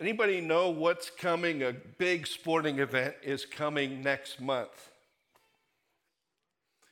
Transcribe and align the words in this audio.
Anybody 0.00 0.40
know 0.40 0.70
what's 0.70 1.10
coming? 1.10 1.64
A 1.64 1.72
big 1.72 2.28
sporting 2.28 2.78
event 2.78 3.16
is 3.20 3.44
coming 3.44 4.00
next 4.00 4.40
month. 4.40 4.92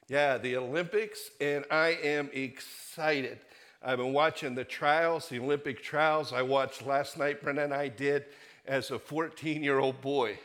Yeah, 0.08 0.38
the 0.38 0.56
Olympics, 0.56 1.30
and 1.40 1.64
I 1.70 1.98
am 2.02 2.30
excited. 2.32 3.38
I've 3.80 3.98
been 3.98 4.12
watching 4.12 4.56
the 4.56 4.64
trials, 4.64 5.28
the 5.28 5.38
Olympic 5.38 5.84
trials. 5.84 6.32
I 6.32 6.42
watched 6.42 6.84
last 6.84 7.16
night, 7.16 7.42
Brenda 7.42 7.62
and 7.62 7.72
I 7.72 7.86
did 7.86 8.24
as 8.66 8.90
a 8.90 8.98
14 8.98 9.62
year 9.62 9.78
old 9.78 10.00
boy. 10.00 10.36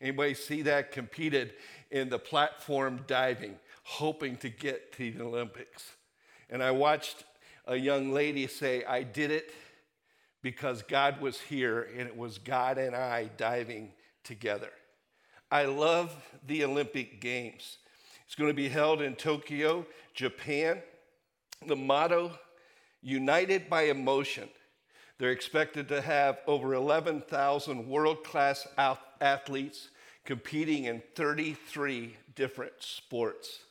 Anybody 0.00 0.34
see 0.34 0.62
that? 0.62 0.92
Competed 0.92 1.54
in 1.90 2.08
the 2.08 2.20
platform 2.20 3.00
diving, 3.08 3.56
hoping 3.82 4.36
to 4.36 4.48
get 4.48 4.92
to 4.92 5.10
the 5.10 5.24
Olympics. 5.24 5.90
And 6.50 6.62
I 6.62 6.70
watched 6.70 7.24
a 7.66 7.74
young 7.74 8.12
lady 8.12 8.46
say, 8.46 8.84
I 8.84 9.02
did 9.02 9.32
it 9.32 9.50
because 10.46 10.80
God 10.82 11.20
was 11.20 11.40
here 11.40 11.88
and 11.98 12.06
it 12.06 12.16
was 12.16 12.38
God 12.38 12.78
and 12.78 12.94
I 12.94 13.30
diving 13.36 13.90
together. 14.22 14.70
I 15.50 15.64
love 15.64 16.14
the 16.46 16.62
Olympic 16.62 17.20
Games. 17.20 17.78
It's 18.24 18.36
going 18.36 18.50
to 18.50 18.54
be 18.54 18.68
held 18.68 19.02
in 19.02 19.16
Tokyo, 19.16 19.84
Japan. 20.14 20.82
The 21.66 21.74
motto, 21.74 22.30
United 23.02 23.68
by 23.68 23.86
Emotion. 23.86 24.48
They're 25.18 25.32
expected 25.32 25.88
to 25.88 26.00
have 26.00 26.38
over 26.46 26.74
11,000 26.74 27.88
world 27.88 28.22
class 28.22 28.68
athletes 29.20 29.88
competing 30.24 30.84
in 30.84 31.02
33 31.16 32.14
different 32.36 32.74
sports. 32.78 33.64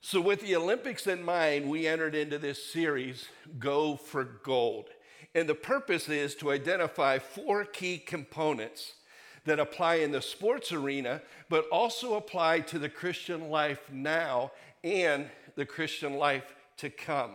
So, 0.00 0.20
with 0.20 0.40
the 0.40 0.56
Olympics 0.56 1.06
in 1.06 1.22
mind, 1.22 1.70
we 1.70 1.86
entered 1.86 2.16
into 2.16 2.38
this 2.38 2.64
series, 2.64 3.28
Go 3.60 3.94
for 3.94 4.24
Gold. 4.24 4.88
And 5.34 5.48
the 5.48 5.54
purpose 5.54 6.08
is 6.08 6.34
to 6.36 6.50
identify 6.50 7.18
four 7.18 7.64
key 7.64 7.98
components 7.98 8.94
that 9.44 9.60
apply 9.60 9.96
in 9.96 10.12
the 10.12 10.22
sports 10.22 10.72
arena, 10.72 11.22
but 11.48 11.66
also 11.70 12.14
apply 12.14 12.60
to 12.60 12.78
the 12.78 12.88
Christian 12.88 13.48
life 13.48 13.80
now 13.90 14.52
and 14.84 15.28
the 15.54 15.66
Christian 15.66 16.14
life 16.14 16.54
to 16.78 16.90
come. 16.90 17.32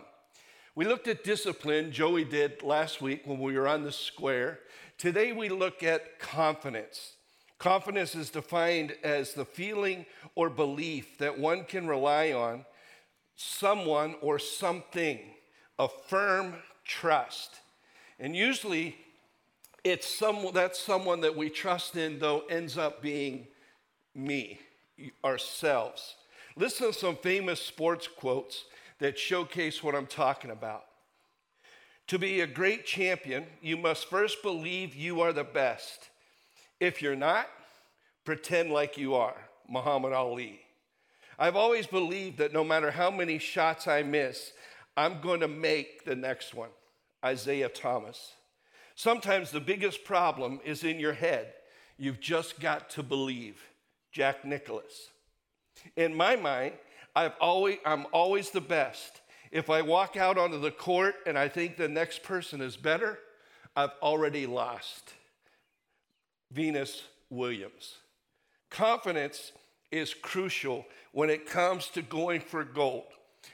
We 0.74 0.86
looked 0.86 1.06
at 1.06 1.22
discipline, 1.22 1.92
Joey 1.92 2.24
did 2.24 2.62
last 2.62 3.00
week 3.00 3.22
when 3.24 3.38
we 3.38 3.56
were 3.56 3.68
on 3.68 3.84
the 3.84 3.92
square. 3.92 4.60
Today 4.98 5.32
we 5.32 5.48
look 5.48 5.82
at 5.82 6.18
confidence. 6.18 7.12
Confidence 7.58 8.14
is 8.14 8.30
defined 8.30 8.94
as 9.04 9.34
the 9.34 9.44
feeling 9.44 10.04
or 10.34 10.50
belief 10.50 11.18
that 11.18 11.38
one 11.38 11.64
can 11.64 11.86
rely 11.86 12.32
on 12.32 12.64
someone 13.36 14.16
or 14.20 14.38
something, 14.38 15.20
a 15.78 15.88
firm 15.88 16.54
trust. 16.84 17.60
And 18.18 18.36
usually 18.36 18.96
it's 19.82 20.06
some, 20.06 20.48
that 20.54 20.76
someone 20.76 21.20
that 21.20 21.36
we 21.36 21.50
trust 21.50 21.96
in, 21.96 22.18
though, 22.18 22.44
ends 22.48 22.78
up 22.78 23.02
being 23.02 23.46
me, 24.14 24.60
ourselves. 25.24 26.14
Listen 26.56 26.88
to 26.88 26.98
some 26.98 27.16
famous 27.16 27.60
sports 27.60 28.08
quotes 28.08 28.64
that 29.00 29.18
showcase 29.18 29.82
what 29.82 29.94
I'm 29.94 30.06
talking 30.06 30.50
about. 30.50 30.84
To 32.08 32.18
be 32.18 32.40
a 32.40 32.46
great 32.46 32.86
champion, 32.86 33.46
you 33.60 33.76
must 33.76 34.08
first 34.08 34.42
believe 34.42 34.94
you 34.94 35.20
are 35.20 35.32
the 35.32 35.44
best. 35.44 36.10
If 36.78 37.02
you're 37.02 37.16
not, 37.16 37.48
pretend 38.24 38.70
like 38.70 38.96
you 38.96 39.14
are. 39.14 39.36
Muhammad 39.68 40.12
Ali. 40.12 40.60
I've 41.38 41.56
always 41.56 41.86
believed 41.86 42.38
that 42.38 42.52
no 42.52 42.62
matter 42.62 42.90
how 42.90 43.10
many 43.10 43.38
shots 43.38 43.88
I 43.88 44.02
miss, 44.02 44.52
I'm 44.96 45.20
going 45.20 45.40
to 45.40 45.48
make 45.48 46.04
the 46.04 46.14
next 46.14 46.54
one. 46.54 46.68
Isiah 47.24 47.68
Thomas. 47.68 48.32
Sometimes 48.94 49.50
the 49.50 49.60
biggest 49.60 50.04
problem 50.04 50.60
is 50.64 50.84
in 50.84 51.00
your 51.00 51.14
head. 51.14 51.52
You've 51.96 52.20
just 52.20 52.60
got 52.60 52.90
to 52.90 53.02
believe. 53.02 53.62
Jack 54.12 54.44
Nicklaus. 54.44 55.10
In 55.96 56.14
my 56.14 56.36
mind, 56.36 56.74
I've 57.16 57.34
always, 57.40 57.78
I'm 57.84 58.06
always 58.12 58.50
the 58.50 58.60
best. 58.60 59.20
If 59.50 59.70
I 59.70 59.82
walk 59.82 60.16
out 60.16 60.38
onto 60.38 60.60
the 60.60 60.70
court 60.70 61.16
and 61.26 61.36
I 61.36 61.48
think 61.48 61.76
the 61.76 61.88
next 61.88 62.22
person 62.22 62.60
is 62.60 62.76
better, 62.76 63.18
I've 63.74 63.94
already 64.00 64.46
lost. 64.46 65.14
Venus 66.52 67.02
Williams. 67.28 67.96
Confidence 68.70 69.52
is 69.90 70.14
crucial 70.14 70.86
when 71.12 71.30
it 71.30 71.46
comes 71.46 71.88
to 71.88 72.02
going 72.02 72.40
for 72.40 72.62
gold. 72.64 73.04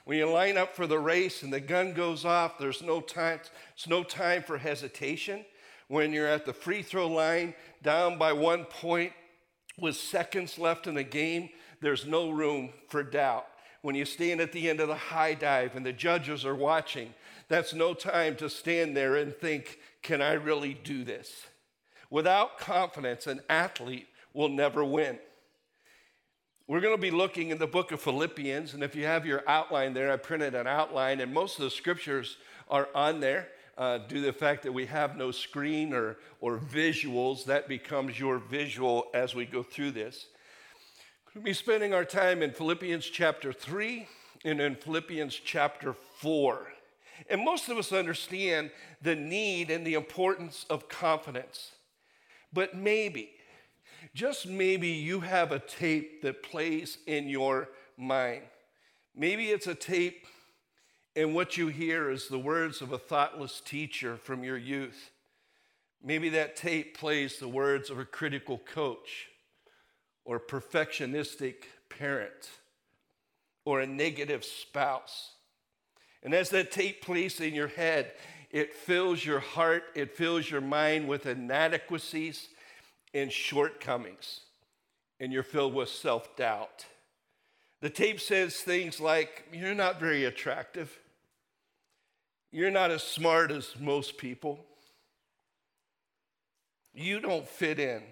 When 0.04 0.18
you 0.18 0.30
line 0.30 0.56
up 0.56 0.74
for 0.74 0.86
the 0.86 0.98
race 0.98 1.42
and 1.42 1.52
the 1.52 1.60
gun 1.60 1.92
goes 1.92 2.24
off, 2.24 2.58
there's 2.58 2.82
no 2.82 3.00
time, 3.00 3.40
it's 3.74 3.88
no 3.88 4.02
time 4.02 4.42
for 4.42 4.58
hesitation. 4.58 5.44
When 5.88 6.12
you're 6.12 6.26
at 6.26 6.46
the 6.46 6.52
free 6.52 6.82
throw 6.82 7.08
line, 7.08 7.54
down 7.82 8.18
by 8.18 8.32
one 8.32 8.64
point 8.64 9.12
with 9.78 9.96
seconds 9.96 10.58
left 10.58 10.86
in 10.86 10.94
the 10.94 11.04
game, 11.04 11.50
there's 11.80 12.06
no 12.06 12.30
room 12.30 12.70
for 12.88 13.02
doubt. 13.02 13.46
When 13.82 13.94
you 13.94 14.04
stand 14.04 14.40
at 14.40 14.52
the 14.52 14.68
end 14.68 14.80
of 14.80 14.88
the 14.88 14.94
high 14.94 15.34
dive 15.34 15.74
and 15.74 15.84
the 15.84 15.92
judges 15.92 16.44
are 16.44 16.54
watching, 16.54 17.14
that's 17.48 17.72
no 17.72 17.94
time 17.94 18.36
to 18.36 18.50
stand 18.50 18.96
there 18.96 19.16
and 19.16 19.34
think, 19.34 19.78
can 20.02 20.20
I 20.22 20.34
really 20.34 20.74
do 20.74 21.02
this? 21.02 21.46
Without 22.10 22.58
confidence, 22.58 23.26
an 23.26 23.40
athlete 23.48 24.08
will 24.32 24.48
never 24.48 24.84
win. 24.84 25.18
We're 26.70 26.80
going 26.80 26.94
to 26.94 27.02
be 27.02 27.10
looking 27.10 27.50
in 27.50 27.58
the 27.58 27.66
book 27.66 27.90
of 27.90 28.00
Philippians, 28.00 28.74
and 28.74 28.84
if 28.84 28.94
you 28.94 29.04
have 29.04 29.26
your 29.26 29.42
outline 29.48 29.92
there, 29.92 30.12
I 30.12 30.16
printed 30.16 30.54
an 30.54 30.68
outline, 30.68 31.18
and 31.18 31.34
most 31.34 31.58
of 31.58 31.64
the 31.64 31.70
scriptures 31.70 32.36
are 32.68 32.88
on 32.94 33.18
there. 33.18 33.48
Uh, 33.76 33.98
due 33.98 34.20
to 34.20 34.26
the 34.26 34.32
fact 34.32 34.62
that 34.62 34.70
we 34.70 34.86
have 34.86 35.16
no 35.16 35.32
screen 35.32 35.92
or, 35.92 36.18
or 36.40 36.58
visuals, 36.58 37.44
that 37.46 37.66
becomes 37.66 38.20
your 38.20 38.38
visual 38.38 39.06
as 39.14 39.34
we 39.34 39.46
go 39.46 39.64
through 39.64 39.90
this. 39.90 40.26
We'll 41.34 41.42
be 41.42 41.54
spending 41.54 41.92
our 41.92 42.04
time 42.04 42.40
in 42.40 42.52
Philippians 42.52 43.04
chapter 43.06 43.52
3 43.52 44.06
and 44.44 44.60
in 44.60 44.76
Philippians 44.76 45.34
chapter 45.44 45.96
4. 46.18 46.68
And 47.28 47.44
most 47.44 47.68
of 47.68 47.78
us 47.78 47.90
understand 47.90 48.70
the 49.02 49.16
need 49.16 49.72
and 49.72 49.84
the 49.84 49.94
importance 49.94 50.66
of 50.70 50.88
confidence. 50.88 51.72
But 52.52 52.76
maybe, 52.76 53.32
just 54.14 54.46
maybe 54.46 54.88
you 54.88 55.20
have 55.20 55.52
a 55.52 55.58
tape 55.58 56.22
that 56.22 56.42
plays 56.42 56.98
in 57.06 57.28
your 57.28 57.68
mind. 57.96 58.42
Maybe 59.14 59.50
it's 59.50 59.66
a 59.66 59.74
tape, 59.74 60.26
and 61.16 61.34
what 61.34 61.56
you 61.56 61.68
hear 61.68 62.10
is 62.10 62.28
the 62.28 62.38
words 62.38 62.80
of 62.80 62.92
a 62.92 62.98
thoughtless 62.98 63.60
teacher 63.60 64.16
from 64.16 64.44
your 64.44 64.56
youth. 64.56 65.10
Maybe 66.02 66.30
that 66.30 66.56
tape 66.56 66.96
plays 66.96 67.38
the 67.38 67.48
words 67.48 67.90
of 67.90 67.98
a 67.98 68.04
critical 68.04 68.58
coach, 68.58 69.28
or 70.24 70.40
perfectionistic 70.40 71.64
parent, 71.88 72.50
or 73.64 73.80
a 73.80 73.86
negative 73.86 74.44
spouse. 74.44 75.32
And 76.22 76.34
as 76.34 76.50
that 76.50 76.70
tape 76.70 77.02
plays 77.02 77.40
in 77.40 77.54
your 77.54 77.68
head, 77.68 78.12
it 78.50 78.74
fills 78.74 79.24
your 79.24 79.40
heart, 79.40 79.84
it 79.94 80.16
fills 80.16 80.50
your 80.50 80.60
mind 80.60 81.08
with 81.08 81.26
inadequacies 81.26 82.48
and 83.14 83.32
shortcomings, 83.32 84.40
and 85.18 85.32
you're 85.32 85.42
filled 85.42 85.74
with 85.74 85.88
self 85.88 86.36
doubt. 86.36 86.86
The 87.80 87.90
tape 87.90 88.20
says 88.20 88.56
things 88.56 89.00
like, 89.00 89.46
You're 89.52 89.74
not 89.74 90.00
very 90.00 90.24
attractive. 90.24 90.98
You're 92.52 92.70
not 92.70 92.90
as 92.90 93.02
smart 93.02 93.50
as 93.50 93.74
most 93.78 94.18
people. 94.18 94.64
You 96.92 97.20
don't 97.20 97.46
fit 97.46 97.78
in. 97.78 98.02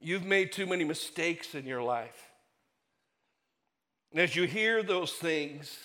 You've 0.00 0.26
made 0.26 0.52
too 0.52 0.66
many 0.66 0.84
mistakes 0.84 1.54
in 1.54 1.64
your 1.64 1.82
life. 1.82 2.30
And 4.12 4.20
as 4.20 4.36
you 4.36 4.44
hear 4.44 4.82
those 4.82 5.12
things, 5.12 5.76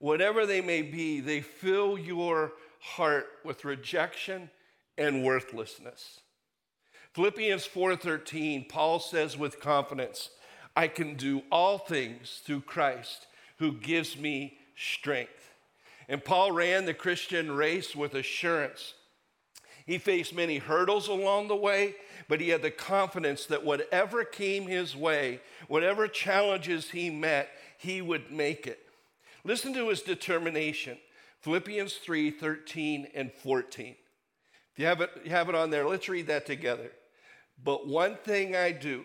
whatever 0.00 0.44
they 0.44 0.60
may 0.60 0.82
be, 0.82 1.20
they 1.20 1.40
fill 1.40 1.96
your 1.96 2.52
heart 2.80 3.28
with 3.44 3.64
rejection 3.64 4.50
and 4.98 5.24
worthlessness. 5.24 6.20
Philippians 7.12 7.66
4:13, 7.66 8.68
Paul 8.68 9.00
says 9.00 9.36
with 9.36 9.60
confidence, 9.60 10.30
I 10.76 10.86
can 10.86 11.16
do 11.16 11.42
all 11.50 11.78
things 11.78 12.40
through 12.44 12.62
Christ 12.62 13.26
who 13.58 13.72
gives 13.72 14.16
me 14.16 14.58
strength. 14.76 15.50
And 16.08 16.24
Paul 16.24 16.52
ran 16.52 16.84
the 16.84 16.94
Christian 16.94 17.52
race 17.52 17.96
with 17.96 18.14
assurance. 18.14 18.94
He 19.86 19.98
faced 19.98 20.32
many 20.34 20.58
hurdles 20.58 21.08
along 21.08 21.48
the 21.48 21.56
way, 21.56 21.96
but 22.28 22.40
he 22.40 22.50
had 22.50 22.62
the 22.62 22.70
confidence 22.70 23.46
that 23.46 23.64
whatever 23.64 24.24
came 24.24 24.68
his 24.68 24.94
way, 24.94 25.40
whatever 25.66 26.06
challenges 26.06 26.90
he 26.90 27.10
met, 27.10 27.50
he 27.76 28.00
would 28.00 28.30
make 28.30 28.68
it. 28.68 28.86
Listen 29.42 29.74
to 29.74 29.88
his 29.88 30.02
determination. 30.02 30.96
Philippians 31.40 31.94
3 31.94 32.30
13 32.30 33.08
and 33.14 33.32
14. 33.32 33.96
If 34.72 34.78
you 34.78 34.86
have 34.86 35.00
it, 35.00 35.10
you 35.24 35.30
have 35.30 35.48
it 35.48 35.54
on 35.54 35.70
there, 35.70 35.88
let's 35.88 36.08
read 36.08 36.28
that 36.28 36.46
together. 36.46 36.92
But 37.62 37.86
one 37.86 38.16
thing 38.16 38.56
I 38.56 38.72
do, 38.72 39.04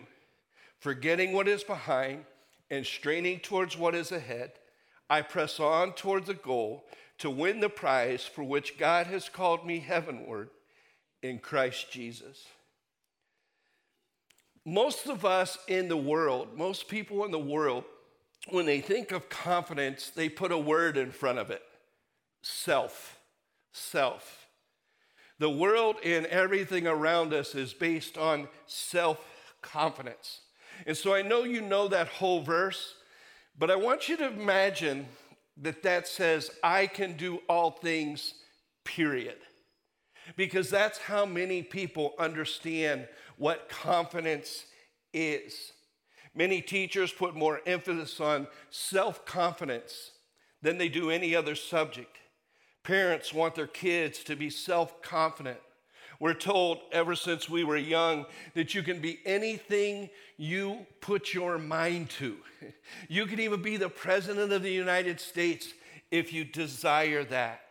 forgetting 0.79 1.33
what 1.33 1.47
is 1.47 1.63
behind 1.63 2.25
and 2.69 2.85
straining 2.85 3.39
towards 3.39 3.77
what 3.77 3.95
is 3.95 4.11
ahead, 4.11 4.53
I 5.09 5.21
press 5.21 5.59
on 5.59 5.93
towards 5.93 6.27
the 6.27 6.33
goal 6.33 6.85
to 7.19 7.29
win 7.29 7.59
the 7.59 7.69
prize 7.69 8.25
for 8.25 8.43
which 8.43 8.77
God 8.77 9.07
has 9.07 9.29
called 9.29 9.65
me 9.65 9.79
heavenward 9.79 10.49
in 11.21 11.39
Christ 11.39 11.91
Jesus. 11.91 12.45
Most 14.65 15.07
of 15.07 15.25
us 15.25 15.57
in 15.67 15.87
the 15.87 15.97
world, 15.97 16.57
most 16.57 16.87
people 16.87 17.23
in 17.23 17.31
the 17.31 17.39
world, 17.39 17.83
when 18.49 18.65
they 18.65 18.81
think 18.81 19.11
of 19.11 19.29
confidence, 19.29 20.09
they 20.09 20.27
put 20.29 20.51
a 20.51 20.57
word 20.57 20.97
in 20.97 21.11
front 21.11 21.39
of 21.39 21.51
it 21.51 21.61
self. 22.41 23.19
Self. 23.73 24.44
The 25.39 25.49
world 25.49 25.97
and 26.03 26.25
everything 26.27 26.87
around 26.87 27.33
us 27.33 27.55
is 27.55 27.73
based 27.73 28.17
on 28.17 28.47
self 28.67 29.19
confidence. 29.61 30.41
And 30.85 30.95
so 30.95 31.13
I 31.13 31.21
know 31.21 31.43
you 31.43 31.61
know 31.61 31.87
that 31.87 32.07
whole 32.07 32.41
verse, 32.41 32.95
but 33.57 33.71
I 33.71 33.75
want 33.75 34.07
you 34.07 34.17
to 34.17 34.27
imagine 34.27 35.07
that 35.57 35.83
that 35.83 36.07
says, 36.07 36.51
I 36.63 36.87
can 36.87 37.15
do 37.15 37.39
all 37.47 37.71
things, 37.71 38.33
period. 38.83 39.37
Because 40.35 40.69
that's 40.69 40.97
how 40.97 41.25
many 41.25 41.61
people 41.61 42.13
understand 42.17 43.07
what 43.37 43.69
confidence 43.69 44.65
is. 45.13 45.71
Many 46.33 46.61
teachers 46.61 47.11
put 47.11 47.35
more 47.35 47.61
emphasis 47.65 48.19
on 48.19 48.47
self 48.69 49.25
confidence 49.25 50.11
than 50.61 50.77
they 50.77 50.89
do 50.89 51.09
any 51.11 51.35
other 51.35 51.55
subject. 51.55 52.17
Parents 52.85 53.33
want 53.33 53.55
their 53.55 53.65
kids 53.65 54.23
to 54.25 54.35
be 54.35 54.51
self 54.51 55.01
confident. 55.01 55.57
We're 56.19 56.35
told 56.35 56.79
ever 56.91 57.15
since 57.15 57.49
we 57.49 57.63
were 57.63 57.77
young 57.77 58.25
that 58.53 58.75
you 58.75 58.83
can 58.83 58.99
be 59.01 59.19
anything 59.25 60.09
you 60.37 60.85
put 61.01 61.33
your 61.33 61.57
mind 61.57 62.09
to. 62.11 62.37
You 63.09 63.25
can 63.25 63.39
even 63.39 63.61
be 63.61 63.77
the 63.77 63.89
President 63.89 64.51
of 64.51 64.63
the 64.63 64.71
United 64.71 65.19
States 65.19 65.73
if 66.09 66.31
you 66.31 66.45
desire 66.45 67.23
that. 67.25 67.61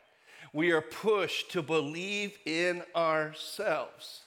We 0.53 0.73
are 0.73 0.83
pushed 0.83 1.51
to 1.53 1.63
believe 1.63 2.37
in 2.45 2.83
ourselves. 2.95 4.21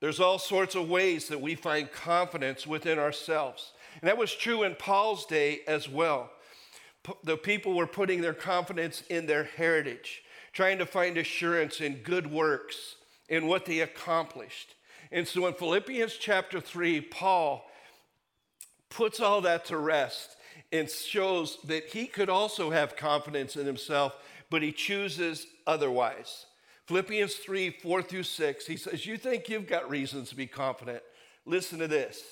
There's 0.00 0.20
all 0.20 0.38
sorts 0.38 0.74
of 0.74 0.88
ways 0.88 1.28
that 1.28 1.40
we 1.40 1.54
find 1.54 1.90
confidence 1.90 2.66
within 2.66 2.98
ourselves. 2.98 3.72
And 4.00 4.08
that 4.08 4.16
was 4.16 4.34
true 4.34 4.62
in 4.62 4.74
Paul's 4.76 5.26
day 5.26 5.60
as 5.66 5.88
well. 5.88 6.30
The 7.24 7.36
people 7.36 7.74
were 7.74 7.86
putting 7.86 8.20
their 8.20 8.34
confidence 8.34 9.02
in 9.08 9.26
their 9.26 9.44
heritage, 9.44 10.22
trying 10.52 10.78
to 10.78 10.86
find 10.86 11.16
assurance 11.16 11.80
in 11.80 11.96
good 11.96 12.30
works, 12.30 12.96
in 13.28 13.46
what 13.46 13.64
they 13.64 13.80
accomplished. 13.80 14.74
And 15.12 15.26
so 15.26 15.46
in 15.46 15.54
Philippians 15.54 16.14
chapter 16.14 16.60
3, 16.60 17.00
Paul 17.00 17.64
puts 18.90 19.20
all 19.20 19.40
that 19.42 19.64
to 19.66 19.78
rest 19.78 20.36
and 20.72 20.88
shows 20.90 21.58
that 21.64 21.86
he 21.86 22.06
could 22.06 22.28
also 22.28 22.70
have 22.70 22.96
confidence 22.96 23.56
in 23.56 23.66
himself, 23.66 24.14
but 24.50 24.62
he 24.62 24.72
chooses 24.72 25.46
otherwise. 25.66 26.46
Philippians 26.86 27.34
3 27.36 27.70
4 27.70 28.02
through 28.02 28.22
6, 28.24 28.66
he 28.66 28.76
says, 28.76 29.06
You 29.06 29.16
think 29.16 29.48
you've 29.48 29.68
got 29.68 29.88
reasons 29.88 30.28
to 30.30 30.36
be 30.36 30.46
confident? 30.46 31.02
Listen 31.46 31.78
to 31.78 31.88
this. 31.88 32.22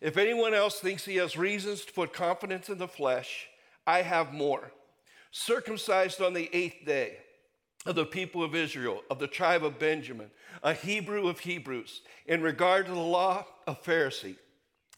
If 0.00 0.16
anyone 0.16 0.54
else 0.54 0.80
thinks 0.80 1.04
he 1.04 1.16
has 1.16 1.36
reasons 1.36 1.84
to 1.84 1.92
put 1.92 2.12
confidence 2.12 2.68
in 2.68 2.78
the 2.78 2.88
flesh, 2.88 3.48
I 3.86 4.02
have 4.02 4.32
more. 4.32 4.72
Circumcised 5.30 6.20
on 6.20 6.32
the 6.32 6.50
eighth 6.52 6.84
day 6.84 7.18
of 7.84 7.94
the 7.94 8.04
people 8.04 8.42
of 8.42 8.54
Israel, 8.54 9.02
of 9.10 9.18
the 9.18 9.28
tribe 9.28 9.64
of 9.64 9.78
Benjamin, 9.78 10.30
a 10.62 10.72
Hebrew 10.74 11.28
of 11.28 11.38
Hebrews, 11.40 12.02
in 12.26 12.42
regard 12.42 12.86
to 12.86 12.92
the 12.92 12.98
law, 12.98 13.44
a 13.66 13.74
Pharisee. 13.74 14.36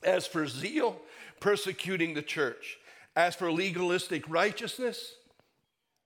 As 0.02 0.26
for 0.26 0.46
zeal, 0.46 1.00
persecuting 1.40 2.14
the 2.14 2.22
church. 2.22 2.78
As 3.16 3.34
for 3.34 3.50
legalistic 3.50 4.28
righteousness, 4.28 5.12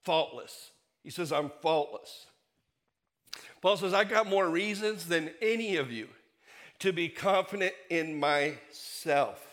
faultless. 0.03 0.71
He 1.03 1.09
says, 1.09 1.31
I'm 1.31 1.51
faultless. 1.61 2.25
Paul 3.61 3.77
says, 3.77 3.93
I 3.93 4.03
got 4.03 4.27
more 4.27 4.49
reasons 4.49 5.05
than 5.05 5.31
any 5.41 5.77
of 5.77 5.91
you 5.91 6.09
to 6.79 6.91
be 6.91 7.07
confident 7.07 7.73
in 7.89 8.19
myself. 8.19 9.52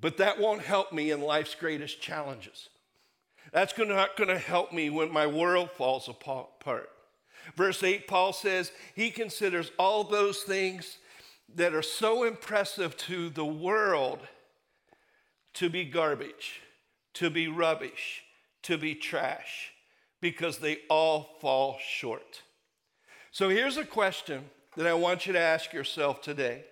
But 0.00 0.16
that 0.16 0.40
won't 0.40 0.62
help 0.62 0.92
me 0.92 1.10
in 1.10 1.20
life's 1.20 1.54
greatest 1.54 2.00
challenges. 2.00 2.68
That's 3.52 3.76
not 3.76 4.16
going 4.16 4.28
to 4.28 4.38
help 4.38 4.72
me 4.72 4.90
when 4.90 5.12
my 5.12 5.26
world 5.26 5.70
falls 5.72 6.08
apart. 6.08 6.88
Verse 7.56 7.82
8, 7.82 8.06
Paul 8.06 8.32
says 8.32 8.72
he 8.94 9.10
considers 9.10 9.72
all 9.78 10.04
those 10.04 10.42
things 10.42 10.98
that 11.54 11.74
are 11.74 11.82
so 11.82 12.22
impressive 12.22 12.96
to 12.96 13.28
the 13.28 13.44
world 13.44 14.20
to 15.54 15.68
be 15.68 15.84
garbage, 15.84 16.60
to 17.14 17.28
be 17.28 17.48
rubbish, 17.48 18.22
to 18.62 18.78
be 18.78 18.94
trash, 18.94 19.72
because 20.20 20.58
they 20.58 20.78
all 20.88 21.36
fall 21.40 21.78
short. 21.84 22.42
So 23.32 23.48
here's 23.48 23.76
a 23.76 23.84
question 23.84 24.50
that 24.76 24.86
I 24.86 24.94
want 24.94 25.26
you 25.26 25.32
to 25.32 25.40
ask 25.40 25.72
yourself 25.72 26.22
today 26.22 26.64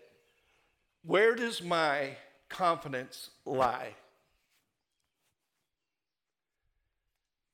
Where 1.02 1.34
does 1.34 1.62
my 1.62 2.16
confidence 2.48 3.30
lie? 3.44 3.94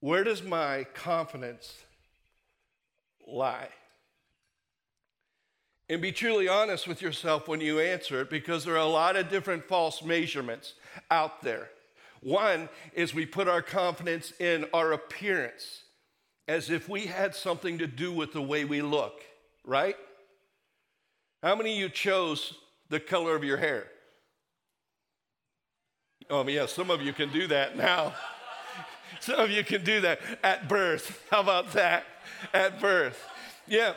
Where 0.01 0.25
does 0.25 0.43
my 0.43 0.85
confidence 0.95 1.75
lie? 3.27 3.69
And 5.89 6.01
be 6.01 6.13
truly 6.13 6.49
honest 6.49 6.89
with 6.89 7.03
yourself 7.03 7.47
when 7.47 7.61
you 7.61 7.79
answer 7.79 8.23
it 8.23 8.31
because 8.31 8.65
there 8.65 8.75
are 8.75 8.79
a 8.79 8.87
lot 8.87 9.17
of 9.17 9.29
different 9.29 9.65
false 9.65 10.03
measurements 10.03 10.75
out 11.11 11.43
there. 11.43 11.69
One 12.21 12.71
is 12.95 13.15
we 13.15 13.27
put 13.27 13.49
our 13.49 13.61
confidence 13.61 14.33
in 14.41 14.65
our 14.73 14.93
appearance 14.93 15.83
as 16.49 16.71
if 16.71 16.89
we 16.89 17.07
had 17.07 17.35
something 17.35 17.79
to 17.79 17.87
do 17.87 18.13
with 18.13 18.33
the 18.33 18.43
way 18.43 18.65
we 18.65 18.83
look, 18.83 19.21
right? 19.65 19.97
How 21.43 21.55
many 21.55 21.73
of 21.75 21.79
you 21.79 21.89
chose 21.91 22.55
the 22.89 23.01
color 23.01 23.37
of 23.37 23.45
your 23.45 23.59
hair? 23.59 23.87
Oh, 26.31 26.47
yeah, 26.49 26.67
some 26.67 26.91
of 26.91 27.03
you 27.03 27.13
can 27.13 27.31
do 27.33 27.47
that 27.49 27.77
now. 27.77 28.15
some 29.21 29.39
of 29.39 29.51
you 29.51 29.63
can 29.63 29.85
do 29.85 30.01
that 30.01 30.21
at 30.43 30.69
birth. 30.69 31.27
How 31.31 31.41
about 31.41 31.73
that? 31.73 32.05
At 32.53 32.81
birth. 32.81 33.23
Yeah. 33.67 33.95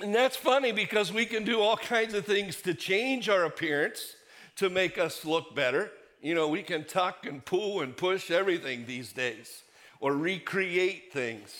And 0.00 0.14
that's 0.14 0.36
funny 0.36 0.72
because 0.72 1.12
we 1.12 1.26
can 1.26 1.44
do 1.44 1.60
all 1.60 1.76
kinds 1.76 2.14
of 2.14 2.24
things 2.24 2.56
to 2.62 2.74
change 2.74 3.28
our 3.28 3.44
appearance 3.44 4.16
to 4.56 4.70
make 4.70 4.98
us 4.98 5.24
look 5.24 5.54
better. 5.54 5.90
You 6.22 6.34
know, 6.34 6.48
we 6.48 6.62
can 6.62 6.84
tuck 6.84 7.26
and 7.26 7.44
pull 7.44 7.80
and 7.80 7.96
push 7.96 8.30
everything 8.30 8.86
these 8.86 9.12
days 9.12 9.62
or 10.00 10.14
recreate 10.14 11.12
things 11.12 11.54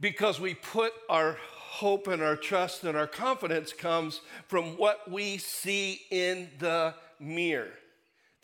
because 0.00 0.40
we 0.40 0.54
put 0.54 0.92
our 1.08 1.36
hope 1.40 2.06
and 2.08 2.22
our 2.22 2.36
trust 2.36 2.84
and 2.84 2.96
our 2.96 3.06
confidence 3.06 3.72
comes 3.72 4.20
from 4.46 4.76
what 4.76 5.10
we 5.10 5.36
see 5.38 6.00
in 6.10 6.48
the 6.58 6.94
mirror. 7.20 7.72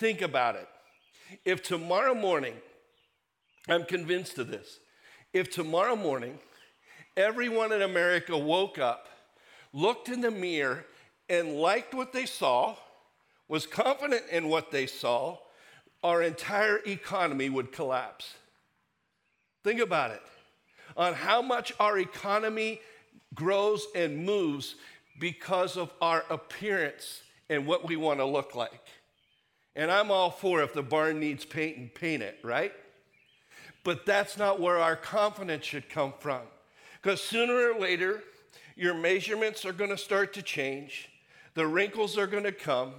Think 0.03 0.21
about 0.21 0.57
it. 0.57 0.67
If 1.45 1.63
tomorrow 1.63 2.13
morning, 2.13 2.55
I'm 3.69 3.85
convinced 3.85 4.37
of 4.37 4.49
this, 4.49 4.81
if 5.33 5.49
tomorrow 5.49 5.95
morning 5.95 6.41
everyone 7.17 7.71
in 7.71 7.83
America 7.83 8.37
woke 8.37 8.81
up, 8.81 9.07
looked 9.73 10.09
in 10.09 10.21
the 10.21 10.33
mirror, 10.33 10.85
and 11.29 11.55
liked 11.55 11.95
what 11.95 12.13
they 12.13 12.27
saw, 12.27 12.75
was 13.47 13.65
confident 13.65 14.25
in 14.33 14.49
what 14.49 14.73
they 14.73 14.87
saw, 14.87 15.39
our 16.03 16.21
entire 16.21 16.81
economy 16.85 17.49
would 17.49 17.71
collapse. 17.71 18.35
Think 19.63 19.79
about 19.79 20.11
it 20.11 20.23
on 20.97 21.15
how 21.15 21.41
much 21.41 21.73
our 21.79 22.01
economy 22.01 22.81
grows 23.37 23.87
and 23.95 24.27
moves 24.27 24.75
because 25.21 25.77
of 25.77 25.93
our 26.01 26.25
appearance 26.29 27.23
and 27.49 27.69
what 27.69 27.87
we 27.87 27.95
want 27.95 28.19
to 28.19 28.27
look 28.27 28.57
like. 28.57 28.81
And 29.75 29.91
I'm 29.91 30.11
all 30.11 30.31
for 30.31 30.63
if 30.63 30.73
the 30.73 30.83
barn 30.83 31.21
needs 31.21 31.45
paint 31.45 31.79
and 31.79 31.95
paint 31.95 32.23
it, 32.23 32.39
right? 32.43 32.73
But 33.85 34.07
that's 34.07 34.37
not 34.37 34.61
where 34.61 34.79
our 34.79 34.97
confidence 34.97 35.65
should 35.65 35.89
come 35.89 36.13
from. 36.19 36.43
Because 37.01 37.21
sooner 37.21 37.73
or 37.73 37.81
later, 37.81 38.23
your 38.77 38.95
measurements 38.95 39.65
are 39.65 39.73
going 39.73 39.91
to 39.91 39.99
start 39.99 40.35
to 40.35 40.43
change, 40.43 41.11
the 41.55 41.67
wrinkles 41.67 42.17
are 42.17 42.27
going 42.27 42.45
to 42.45 42.53
come, 42.53 42.93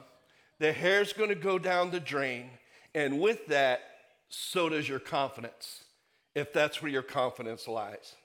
the 0.60 0.74
hair's 0.74 1.14
going 1.14 1.30
to 1.30 1.36
go 1.36 1.58
down 1.58 1.92
the 1.92 2.00
drain, 2.00 2.50
and 2.94 3.20
with 3.20 3.48
that, 3.48 3.82
so 4.30 4.70
does 4.70 4.90
your 4.90 5.00
confidence 5.00 5.84
if 6.36 6.52
that's 6.52 6.82
where 6.82 6.92
your 6.92 7.04
confidence 7.04 7.68
lies. 7.68 8.16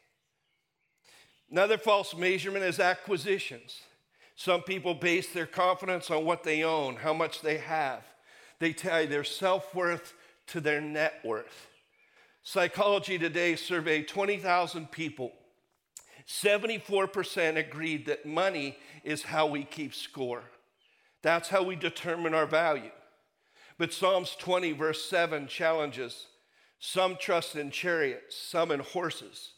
Another 1.50 1.78
false 1.78 2.14
measurement 2.14 2.64
is 2.64 2.80
acquisitions. 2.80 3.80
Some 4.34 4.62
people 4.62 4.94
base 4.94 5.32
their 5.32 5.46
confidence 5.46 6.10
on 6.10 6.24
what 6.24 6.44
they 6.44 6.62
own, 6.62 6.96
how 6.96 7.12
much 7.12 7.40
they 7.40 7.58
have. 7.58 8.02
They 8.60 8.72
tie 8.72 9.06
their 9.06 9.24
self 9.24 9.74
worth 9.74 10.14
to 10.48 10.60
their 10.60 10.80
net 10.80 11.20
worth. 11.24 11.68
Psychology 12.42 13.18
Today 13.18 13.56
surveyed 13.56 14.08
20,000 14.08 14.90
people. 14.90 15.32
74% 16.26 17.56
agreed 17.56 18.06
that 18.06 18.26
money 18.26 18.76
is 19.04 19.22
how 19.22 19.46
we 19.46 19.64
keep 19.64 19.94
score. 19.94 20.42
That's 21.22 21.48
how 21.48 21.62
we 21.62 21.76
determine 21.76 22.34
our 22.34 22.46
value. 22.46 22.90
But 23.78 23.92
Psalms 23.92 24.36
20, 24.38 24.72
verse 24.72 25.04
7 25.04 25.46
challenges 25.46 26.26
some 26.80 27.16
trust 27.16 27.56
in 27.56 27.70
chariots, 27.70 28.36
some 28.36 28.70
in 28.70 28.80
horses, 28.80 29.52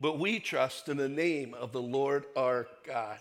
but 0.00 0.18
we 0.18 0.38
trust 0.38 0.88
in 0.88 0.96
the 0.96 1.08
name 1.08 1.52
of 1.54 1.72
the 1.72 1.82
Lord 1.82 2.26
our 2.36 2.68
God. 2.86 3.18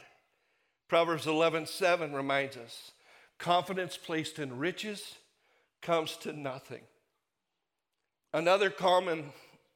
Proverbs 0.87 1.27
11 1.27 1.65
7 1.65 2.13
reminds 2.13 2.57
us 2.57 2.91
confidence 3.39 3.97
placed 3.97 4.37
in 4.37 4.59
riches 4.59 5.15
comes 5.81 6.17
to 6.17 6.33
nothing. 6.33 6.81
Another 8.33 8.69
common 8.69 9.31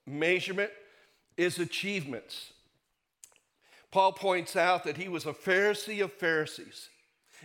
measurement 0.05 0.71
is 1.37 1.57
achievements. 1.57 2.51
Paul 3.89 4.11
points 4.11 4.55
out 4.55 4.83
that 4.83 4.97
he 4.97 5.07
was 5.07 5.25
a 5.25 5.33
Pharisee 5.33 6.03
of 6.03 6.11
Pharisees, 6.13 6.89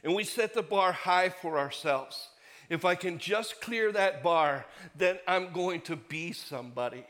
and 0.02 0.14
we 0.14 0.24
set 0.24 0.54
the 0.54 0.62
bar 0.62 0.92
high 0.92 1.28
for 1.28 1.58
ourselves. 1.58 2.28
If 2.68 2.84
I 2.84 2.94
can 2.94 3.18
just 3.18 3.60
clear 3.60 3.92
that 3.92 4.22
bar, 4.22 4.66
then 4.94 5.18
I'm 5.26 5.52
going 5.52 5.80
to 5.82 5.96
be 5.96 6.32
somebody. 6.32 7.04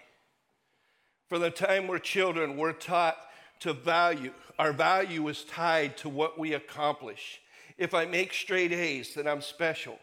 From 1.29 1.41
the 1.43 1.51
time 1.51 1.89
we're 1.89 1.99
children, 1.99 2.57
we're 2.57 2.73
taught 2.73 3.17
to 3.61 3.73
value. 3.73 4.33
Our 4.59 4.73
value 4.73 5.27
is 5.29 5.45
tied 5.45 5.97
to 5.99 6.09
what 6.09 6.39
we 6.39 6.53
accomplish. 6.53 7.41
If 7.79 7.95
I 7.95 8.05
make 8.07 8.33
straight 8.35 8.73
A's, 8.73 9.15
then 9.15 9.29
I'm 9.29 9.41
special. 9.41 9.99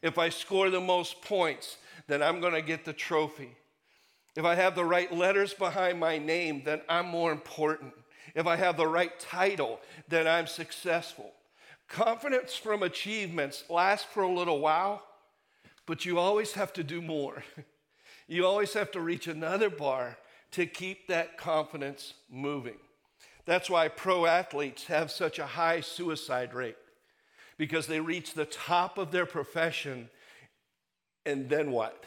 If 0.00 0.18
I 0.18 0.28
score 0.28 0.70
the 0.70 0.80
most 0.80 1.20
points, 1.22 1.76
then 2.06 2.22
I'm 2.22 2.40
going 2.40 2.54
to 2.54 2.62
get 2.62 2.84
the 2.84 2.92
trophy. 2.92 3.50
If 4.36 4.44
I 4.44 4.54
have 4.54 4.76
the 4.76 4.84
right 4.84 5.12
letters 5.12 5.52
behind 5.52 5.98
my 5.98 6.18
name, 6.18 6.62
then 6.64 6.80
I'm 6.88 7.08
more 7.08 7.32
important. 7.32 7.92
If 8.36 8.46
I 8.46 8.54
have 8.54 8.76
the 8.76 8.86
right 8.86 9.18
title, 9.18 9.80
then 10.06 10.28
I'm 10.28 10.46
successful. 10.46 11.32
Confidence 11.88 12.54
from 12.54 12.84
achievements 12.84 13.64
lasts 13.68 14.06
for 14.08 14.22
a 14.22 14.32
little 14.32 14.60
while, 14.60 15.02
but 15.86 16.04
you 16.04 16.18
always 16.18 16.52
have 16.52 16.72
to 16.74 16.84
do 16.84 17.02
more. 17.02 17.42
You 18.30 18.44
always 18.44 18.74
have 18.74 18.90
to 18.90 19.00
reach 19.00 19.26
another 19.26 19.70
bar 19.70 20.18
to 20.50 20.66
keep 20.66 21.08
that 21.08 21.38
confidence 21.38 22.12
moving. 22.30 22.76
That's 23.46 23.70
why 23.70 23.88
pro 23.88 24.26
athletes 24.26 24.84
have 24.88 25.10
such 25.10 25.38
a 25.38 25.46
high 25.46 25.80
suicide 25.80 26.52
rate 26.52 26.76
because 27.58 27.86
they 27.86 28.00
reach 28.00 28.34
the 28.34 28.44
top 28.44 28.96
of 28.96 29.10
their 29.10 29.26
profession 29.26 30.08
and 31.26 31.48
then 31.50 31.72
what? 31.72 32.04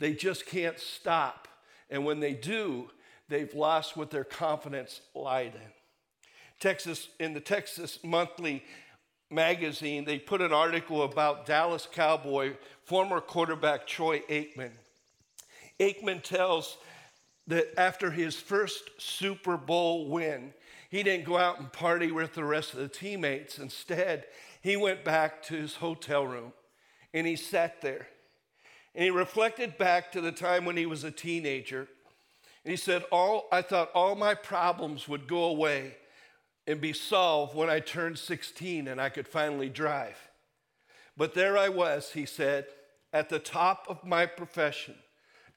They 0.00 0.12
just 0.12 0.46
can't 0.46 0.78
stop. 0.80 1.46
And 1.88 2.04
when 2.04 2.18
they 2.18 2.32
do, 2.32 2.90
they've 3.28 3.54
lost 3.54 3.96
what 3.96 4.10
their 4.10 4.24
confidence 4.24 5.00
lied 5.14 5.54
in. 5.54 5.70
Texas, 6.58 7.08
in 7.20 7.34
the 7.34 7.40
Texas 7.40 7.98
Monthly 8.02 8.64
magazine, 9.30 10.04
they 10.04 10.18
put 10.18 10.40
an 10.40 10.52
article 10.52 11.02
about 11.02 11.46
Dallas 11.46 11.86
Cowboy 11.90 12.56
former 12.84 13.20
quarterback 13.20 13.86
Troy 13.86 14.20
Aikman. 14.28 14.72
Aikman 15.78 16.22
tells 16.22 16.76
that 17.46 17.78
after 17.78 18.10
his 18.10 18.36
first 18.36 18.82
Super 18.98 19.56
Bowl 19.56 20.08
win, 20.08 20.54
he 20.90 21.02
didn't 21.02 21.26
go 21.26 21.36
out 21.36 21.58
and 21.58 21.72
party 21.72 22.12
with 22.12 22.34
the 22.34 22.44
rest 22.44 22.72
of 22.72 22.80
the 22.80 22.88
teammates. 22.88 23.58
Instead, 23.58 24.24
he 24.64 24.78
went 24.78 25.04
back 25.04 25.42
to 25.42 25.54
his 25.54 25.74
hotel 25.74 26.26
room 26.26 26.54
and 27.12 27.26
he 27.26 27.36
sat 27.36 27.82
there. 27.82 28.08
And 28.94 29.04
he 29.04 29.10
reflected 29.10 29.76
back 29.76 30.10
to 30.12 30.22
the 30.22 30.32
time 30.32 30.64
when 30.64 30.78
he 30.78 30.86
was 30.86 31.04
a 31.04 31.10
teenager. 31.10 31.86
And 32.64 32.70
he 32.70 32.78
said, 32.78 33.04
all, 33.12 33.46
I 33.52 33.60
thought 33.60 33.90
all 33.94 34.14
my 34.14 34.32
problems 34.32 35.06
would 35.06 35.28
go 35.28 35.44
away 35.44 35.96
and 36.66 36.80
be 36.80 36.94
solved 36.94 37.54
when 37.54 37.68
I 37.68 37.78
turned 37.78 38.18
16 38.18 38.88
and 38.88 38.98
I 38.98 39.10
could 39.10 39.28
finally 39.28 39.68
drive. 39.68 40.16
But 41.14 41.34
there 41.34 41.58
I 41.58 41.68
was, 41.68 42.12
he 42.12 42.24
said, 42.24 42.64
at 43.12 43.28
the 43.28 43.40
top 43.40 43.84
of 43.90 44.02
my 44.02 44.24
profession, 44.24 44.94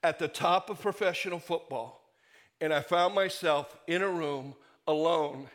at 0.04 0.20
the 0.20 0.28
top 0.28 0.70
of 0.70 0.82
professional 0.82 1.40
football, 1.40 2.12
and 2.60 2.74
I 2.74 2.82
found 2.82 3.16
myself 3.16 3.74
in 3.88 4.02
a 4.02 4.10
room 4.10 4.54
alone 4.86 5.48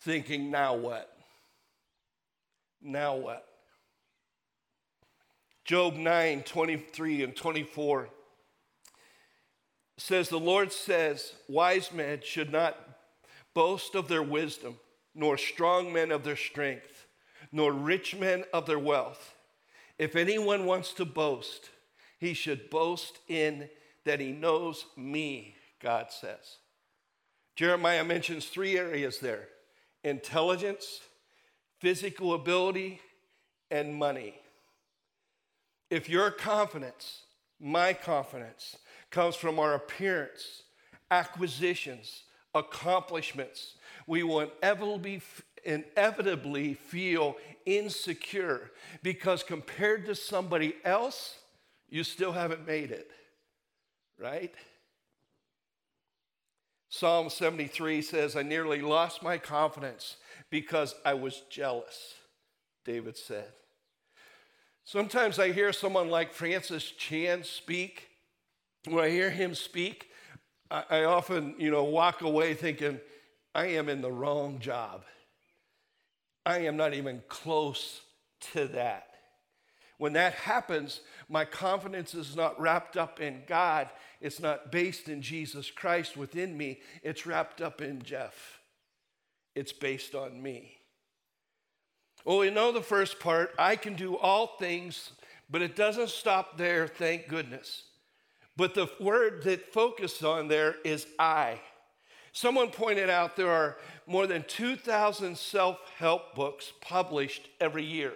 thinking, 0.00 0.50
now 0.50 0.74
what? 0.74 1.15
Now 2.86 3.16
what? 3.16 3.44
Job 5.64 5.96
9 5.96 6.42
23 6.44 7.24
and 7.24 7.34
24 7.34 8.08
says, 9.98 10.28
The 10.28 10.38
Lord 10.38 10.72
says, 10.72 11.32
Wise 11.48 11.90
men 11.92 12.20
should 12.22 12.52
not 12.52 12.78
boast 13.54 13.96
of 13.96 14.06
their 14.06 14.22
wisdom, 14.22 14.76
nor 15.14 15.36
strong 15.36 15.92
men 15.92 16.12
of 16.12 16.22
their 16.22 16.36
strength, 16.36 17.06
nor 17.50 17.72
rich 17.72 18.14
men 18.14 18.44
of 18.52 18.66
their 18.66 18.78
wealth. 18.78 19.34
If 19.98 20.14
anyone 20.14 20.64
wants 20.64 20.92
to 20.94 21.04
boast, 21.04 21.70
he 22.18 22.34
should 22.34 22.70
boast 22.70 23.18
in 23.26 23.68
that 24.04 24.20
he 24.20 24.30
knows 24.30 24.86
me, 24.96 25.56
God 25.82 26.12
says. 26.12 26.58
Jeremiah 27.56 28.04
mentions 28.04 28.46
three 28.46 28.78
areas 28.78 29.18
there 29.18 29.48
intelligence, 30.04 31.00
physical 31.86 32.34
ability, 32.34 33.00
and 33.70 33.94
money. 33.94 34.34
If 35.88 36.08
your 36.08 36.32
confidence, 36.32 37.20
my 37.60 37.92
confidence, 37.92 38.76
comes 39.12 39.36
from 39.36 39.60
our 39.60 39.74
appearance, 39.74 40.64
acquisitions, 41.12 42.24
accomplishments, 42.56 43.76
we 44.08 44.24
will 44.24 44.40
inevitably, 44.40 45.22
inevitably 45.64 46.74
feel 46.74 47.36
insecure 47.66 48.72
because 49.04 49.44
compared 49.44 50.06
to 50.06 50.16
somebody 50.16 50.74
else, 50.84 51.38
you 51.88 52.02
still 52.02 52.32
haven't 52.32 52.66
made 52.66 52.90
it, 52.90 53.12
right? 54.18 54.52
Psalm 56.88 57.28
73 57.28 58.00
says, 58.02 58.36
I 58.36 58.42
nearly 58.42 58.80
lost 58.80 59.22
my 59.22 59.38
confidence 59.38 60.16
because 60.50 60.94
I 61.04 61.14
was 61.14 61.42
jealous, 61.50 62.14
David 62.84 63.16
said. 63.16 63.52
Sometimes 64.84 65.38
I 65.38 65.50
hear 65.50 65.72
someone 65.72 66.10
like 66.10 66.32
Francis 66.32 66.92
Chan 66.92 67.44
speak. 67.44 68.08
When 68.88 69.04
I 69.04 69.10
hear 69.10 69.30
him 69.30 69.54
speak, 69.54 70.10
I, 70.70 71.04
often, 71.04 71.54
you 71.58 71.70
know, 71.70 71.84
walk 71.84 72.22
away 72.22 72.54
thinking, 72.54 73.00
I 73.54 73.66
am 73.66 73.88
in 73.88 74.00
the 74.00 74.10
wrong 74.10 74.58
job. 74.60 75.04
I 76.44 76.58
am 76.58 76.76
not 76.76 76.94
even 76.94 77.22
close 77.28 78.02
to 78.52 78.68
that. 78.68 79.05
When 79.98 80.12
that 80.12 80.34
happens, 80.34 81.00
my 81.28 81.44
confidence 81.44 82.14
is 82.14 82.36
not 82.36 82.60
wrapped 82.60 82.96
up 82.96 83.20
in 83.20 83.42
God. 83.46 83.88
It's 84.20 84.40
not 84.40 84.70
based 84.70 85.08
in 85.08 85.22
Jesus 85.22 85.70
Christ 85.70 86.16
within 86.16 86.56
me. 86.56 86.80
It's 87.02 87.26
wrapped 87.26 87.62
up 87.62 87.80
in 87.80 88.02
Jeff. 88.02 88.60
It's 89.54 89.72
based 89.72 90.14
on 90.14 90.42
me. 90.42 90.76
Well, 92.24 92.38
we 92.38 92.50
know 92.50 92.72
the 92.72 92.82
first 92.82 93.20
part 93.20 93.54
I 93.58 93.76
can 93.76 93.94
do 93.94 94.16
all 94.16 94.56
things, 94.58 95.12
but 95.48 95.62
it 95.62 95.76
doesn't 95.76 96.10
stop 96.10 96.58
there, 96.58 96.86
thank 96.86 97.28
goodness. 97.28 97.84
But 98.56 98.74
the 98.74 98.90
word 99.00 99.44
that 99.44 99.72
focused 99.72 100.24
on 100.24 100.48
there 100.48 100.76
is 100.84 101.06
I. 101.18 101.60
Someone 102.32 102.68
pointed 102.68 103.08
out 103.08 103.36
there 103.36 103.50
are 103.50 103.78
more 104.06 104.26
than 104.26 104.44
2,000 104.46 105.38
self 105.38 105.78
help 105.96 106.34
books 106.34 106.72
published 106.82 107.48
every 107.60 107.84
year. 107.84 108.12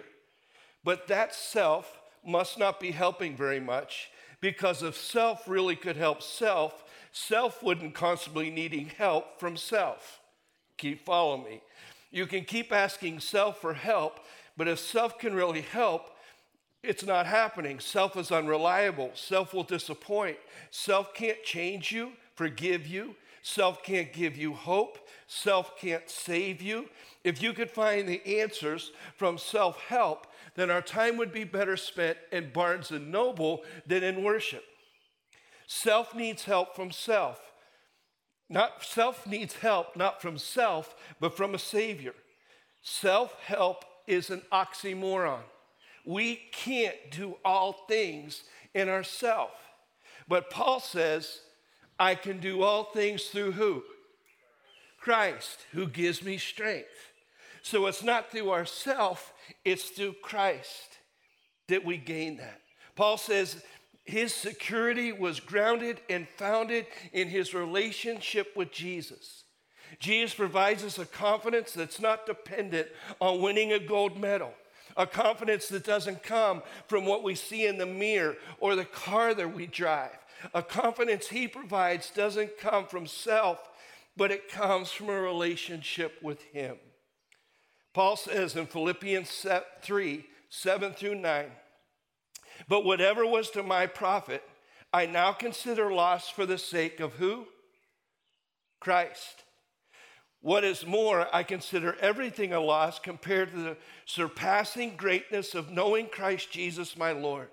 But 0.83 1.07
that 1.07 1.33
self 1.35 1.99
must 2.25 2.57
not 2.57 2.79
be 2.79 2.91
helping 2.91 3.35
very 3.35 3.59
much 3.59 4.09
because 4.41 4.81
if 4.83 4.95
self 4.95 5.47
really 5.47 5.75
could 5.75 5.97
help 5.97 6.21
self, 6.21 6.83
self 7.11 7.61
wouldn't 7.61 7.93
constantly 7.93 8.49
needing 8.49 8.87
help 8.87 9.39
from 9.39 9.55
self. 9.57 10.19
Keep 10.77 11.05
following 11.05 11.43
me. 11.43 11.61
You 12.09 12.25
can 12.25 12.43
keep 12.43 12.73
asking 12.73 13.19
self 13.19 13.61
for 13.61 13.73
help, 13.73 14.19
but 14.57 14.67
if 14.67 14.79
self 14.79 15.19
can 15.19 15.33
really 15.33 15.61
help, 15.61 16.09
it's 16.83 17.05
not 17.05 17.27
happening. 17.27 17.79
Self 17.79 18.17
is 18.17 18.31
unreliable. 18.31 19.11
Self 19.13 19.53
will 19.53 19.63
disappoint. 19.63 20.37
Self 20.71 21.13
can't 21.13 21.43
change 21.43 21.91
you, 21.91 22.13
forgive 22.35 22.87
you. 22.87 23.15
Self 23.43 23.83
can't 23.83 24.11
give 24.11 24.35
you 24.35 24.53
hope. 24.53 25.07
Self 25.27 25.77
can't 25.77 26.09
save 26.09 26.61
you. 26.61 26.89
If 27.23 27.41
you 27.41 27.53
could 27.53 27.69
find 27.69 28.07
the 28.07 28.39
answers 28.39 28.91
from 29.15 29.37
self 29.37 29.79
help, 29.81 30.27
then 30.55 30.69
our 30.69 30.81
time 30.81 31.17
would 31.17 31.31
be 31.31 31.43
better 31.43 31.77
spent 31.77 32.17
in 32.31 32.51
Barnes 32.51 32.91
and 32.91 33.11
Noble 33.11 33.63
than 33.85 34.03
in 34.03 34.23
worship. 34.23 34.63
Self 35.67 36.13
needs 36.13 36.43
help 36.43 36.75
from 36.75 36.91
self. 36.91 37.39
Not 38.49 38.83
self 38.83 39.25
needs 39.25 39.55
help 39.55 39.95
not 39.95 40.21
from 40.21 40.37
self, 40.37 40.95
but 41.19 41.37
from 41.37 41.55
a 41.55 41.59
savior. 41.59 42.13
Self-help 42.81 43.85
is 44.07 44.29
an 44.29 44.41
oxymoron. 44.51 45.43
We 46.03 46.41
can't 46.51 46.95
do 47.11 47.37
all 47.45 47.85
things 47.87 48.43
in 48.73 48.89
ourself. 48.89 49.51
But 50.27 50.49
Paul 50.49 50.79
says, 50.79 51.41
I 51.99 52.15
can 52.15 52.39
do 52.39 52.63
all 52.63 52.85
things 52.85 53.25
through 53.25 53.51
who? 53.51 53.83
Christ, 54.99 55.65
who 55.71 55.87
gives 55.87 56.23
me 56.23 56.37
strength. 56.37 57.10
So 57.61 57.85
it's 57.85 58.03
not 58.03 58.31
through 58.31 58.51
ourself, 58.51 59.33
it's 59.63 59.89
through 59.89 60.15
Christ 60.21 60.97
that 61.67 61.85
we 61.85 61.97
gain 61.97 62.37
that. 62.37 62.61
Paul 62.95 63.17
says 63.17 63.63
His 64.03 64.33
security 64.33 65.11
was 65.11 65.39
grounded 65.39 66.01
and 66.09 66.27
founded 66.37 66.85
in 67.13 67.27
his 67.27 67.53
relationship 67.53 68.55
with 68.55 68.71
Jesus. 68.71 69.43
Jesus 69.99 70.33
provides 70.33 70.83
us 70.83 70.97
a 70.97 71.05
confidence 71.05 71.73
that's 71.73 71.99
not 71.99 72.25
dependent 72.25 72.87
on 73.19 73.41
winning 73.41 73.73
a 73.73 73.79
gold 73.79 74.19
medal, 74.19 74.53
a 74.97 75.05
confidence 75.05 75.67
that 75.69 75.83
doesn't 75.83 76.23
come 76.23 76.63
from 76.87 77.05
what 77.05 77.23
we 77.23 77.35
see 77.35 77.67
in 77.67 77.77
the 77.77 77.85
mirror 77.85 78.37
or 78.59 78.75
the 78.75 78.85
car 78.85 79.33
that 79.33 79.53
we 79.53 79.67
drive. 79.67 80.17
A 80.53 80.63
confidence 80.63 81.27
he 81.27 81.47
provides 81.47 82.09
doesn't 82.09 82.57
come 82.57 82.87
from 82.87 83.05
self, 83.05 83.59
but 84.17 84.31
it 84.31 84.49
comes 84.49 84.91
from 84.91 85.09
a 85.09 85.21
relationship 85.21 86.17
with 86.21 86.41
him. 86.45 86.77
Paul 87.93 88.15
says 88.15 88.55
in 88.55 88.67
Philippians 88.67 89.45
3 89.81 90.25
7 90.49 90.93
through 90.93 91.15
9, 91.15 91.45
but 92.67 92.85
whatever 92.85 93.25
was 93.25 93.49
to 93.51 93.63
my 93.63 93.87
profit, 93.87 94.43
I 94.93 95.05
now 95.05 95.31
consider 95.31 95.91
loss 95.91 96.29
for 96.29 96.45
the 96.45 96.57
sake 96.57 96.99
of 96.99 97.13
who? 97.13 97.47
Christ. 98.79 99.43
What 100.41 100.63
is 100.63 100.85
more, 100.85 101.27
I 101.33 101.43
consider 101.43 101.95
everything 102.01 102.51
a 102.51 102.59
loss 102.59 102.99
compared 102.99 103.51
to 103.51 103.57
the 103.57 103.77
surpassing 104.05 104.95
greatness 104.97 105.53
of 105.53 105.69
knowing 105.69 106.07
Christ 106.07 106.51
Jesus 106.51 106.97
my 106.97 107.11
Lord, 107.11 107.49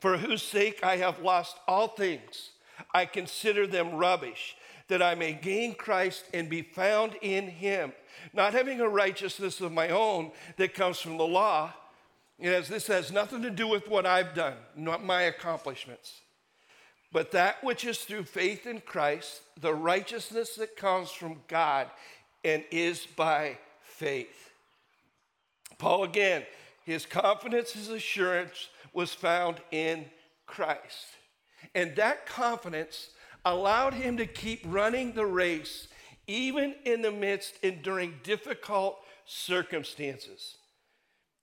for 0.00 0.16
whose 0.16 0.42
sake 0.42 0.80
I 0.82 0.96
have 0.96 1.20
lost 1.20 1.56
all 1.68 1.88
things. 1.88 2.50
I 2.94 3.04
consider 3.04 3.66
them 3.66 3.94
rubbish, 3.94 4.56
that 4.90 5.02
I 5.02 5.14
may 5.14 5.32
gain 5.32 5.74
Christ 5.74 6.24
and 6.34 6.48
be 6.48 6.62
found 6.62 7.16
in 7.22 7.48
him, 7.48 7.92
not 8.34 8.52
having 8.52 8.80
a 8.80 8.88
righteousness 8.88 9.60
of 9.60 9.72
my 9.72 9.88
own 9.88 10.30
that 10.56 10.74
comes 10.74 10.98
from 10.98 11.16
the 11.16 11.26
law. 11.26 11.72
As 12.42 12.68
this 12.68 12.86
has 12.86 13.12
nothing 13.12 13.42
to 13.42 13.50
do 13.50 13.66
with 13.66 13.88
what 13.88 14.06
I've 14.06 14.34
done, 14.34 14.56
not 14.76 15.04
my 15.04 15.22
accomplishments, 15.22 16.20
but 17.12 17.32
that 17.32 17.62
which 17.62 17.84
is 17.84 17.98
through 17.98 18.24
faith 18.24 18.66
in 18.66 18.80
Christ, 18.80 19.40
the 19.60 19.74
righteousness 19.74 20.54
that 20.56 20.76
comes 20.76 21.10
from 21.10 21.40
God 21.48 21.88
and 22.44 22.64
is 22.70 23.06
by 23.06 23.58
faith. 23.82 24.50
Paul 25.76 26.04
again, 26.04 26.44
his 26.84 27.04
confidence, 27.04 27.72
his 27.72 27.88
assurance 27.88 28.68
was 28.92 29.12
found 29.12 29.60
in 29.70 30.06
Christ. 30.46 31.06
And 31.74 31.94
that 31.96 32.26
confidence 32.26 33.10
allowed 33.44 33.94
him 33.94 34.16
to 34.16 34.26
keep 34.26 34.60
running 34.64 35.12
the 35.12 35.26
race 35.26 35.88
even 36.26 36.74
in 36.84 37.02
the 37.02 37.10
midst 37.10 37.54
and 37.62 37.82
during 37.82 38.14
difficult 38.22 38.98
circumstances. 39.24 40.56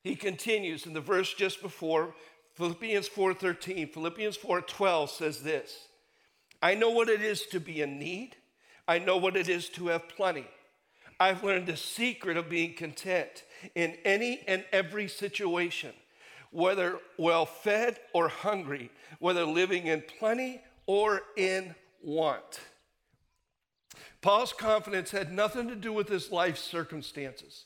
He 0.04 0.16
continues 0.16 0.86
in 0.86 0.94
the 0.94 1.02
verse 1.02 1.34
just 1.34 1.62
before 1.62 2.16
Philippians 2.56 3.10
4:13. 3.10 3.92
Philippians 3.92 4.38
4:12 4.38 5.10
says 5.10 5.44
this. 5.44 5.88
I 6.62 6.74
know 6.74 6.90
what 6.90 7.10
it 7.10 7.22
is 7.22 7.46
to 7.48 7.60
be 7.60 7.82
in 7.82 8.00
need. 8.00 8.36
I 8.88 9.00
know 9.00 9.18
what 9.18 9.36
it 9.36 9.50
is 9.50 9.70
to 9.70 9.88
have 9.88 10.08
plenty. 10.08 10.48
I've 11.20 11.44
learned 11.44 11.68
the 11.68 11.78
secret 11.78 12.38
of 12.38 12.50
being 12.50 12.74
content 12.74 13.44
in 13.76 13.98
any 14.06 14.44
and 14.48 14.64
every 14.72 15.08
situation, 15.08 15.94
whether 16.52 17.00
well 17.18 17.46
fed 17.46 18.00
or 18.14 18.30
hungry, 18.30 18.92
whether 19.20 19.46
living 19.46 19.88
in 19.88 20.04
plenty 20.04 20.62
or 20.86 21.22
in 21.36 21.76
want. 22.08 22.62
Paul's 24.22 24.54
confidence 24.54 25.12
had 25.12 25.32
nothing 25.32 25.68
to 25.68 25.76
do 25.76 25.92
with 25.94 26.08
his 26.08 26.32
life 26.32 26.58
circumstances, 26.58 27.66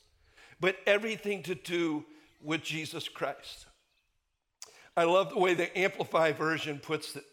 but 0.60 0.78
everything 0.86 1.44
to 1.44 1.56
do 1.56 2.04
with 2.44 2.64
Jesus 2.64 3.08
Christ. 3.08 3.68
I 4.98 5.04
love 5.06 5.30
the 5.30 5.40
way 5.40 5.54
the 5.54 5.78
Amplified 5.78 6.38
version 6.38 6.80
puts 6.80 7.16
it. 7.16 7.24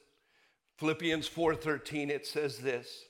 Philippians 0.76 1.26
4:13 1.28 2.10
it 2.10 2.26
says 2.26 2.58
this. 2.58 3.06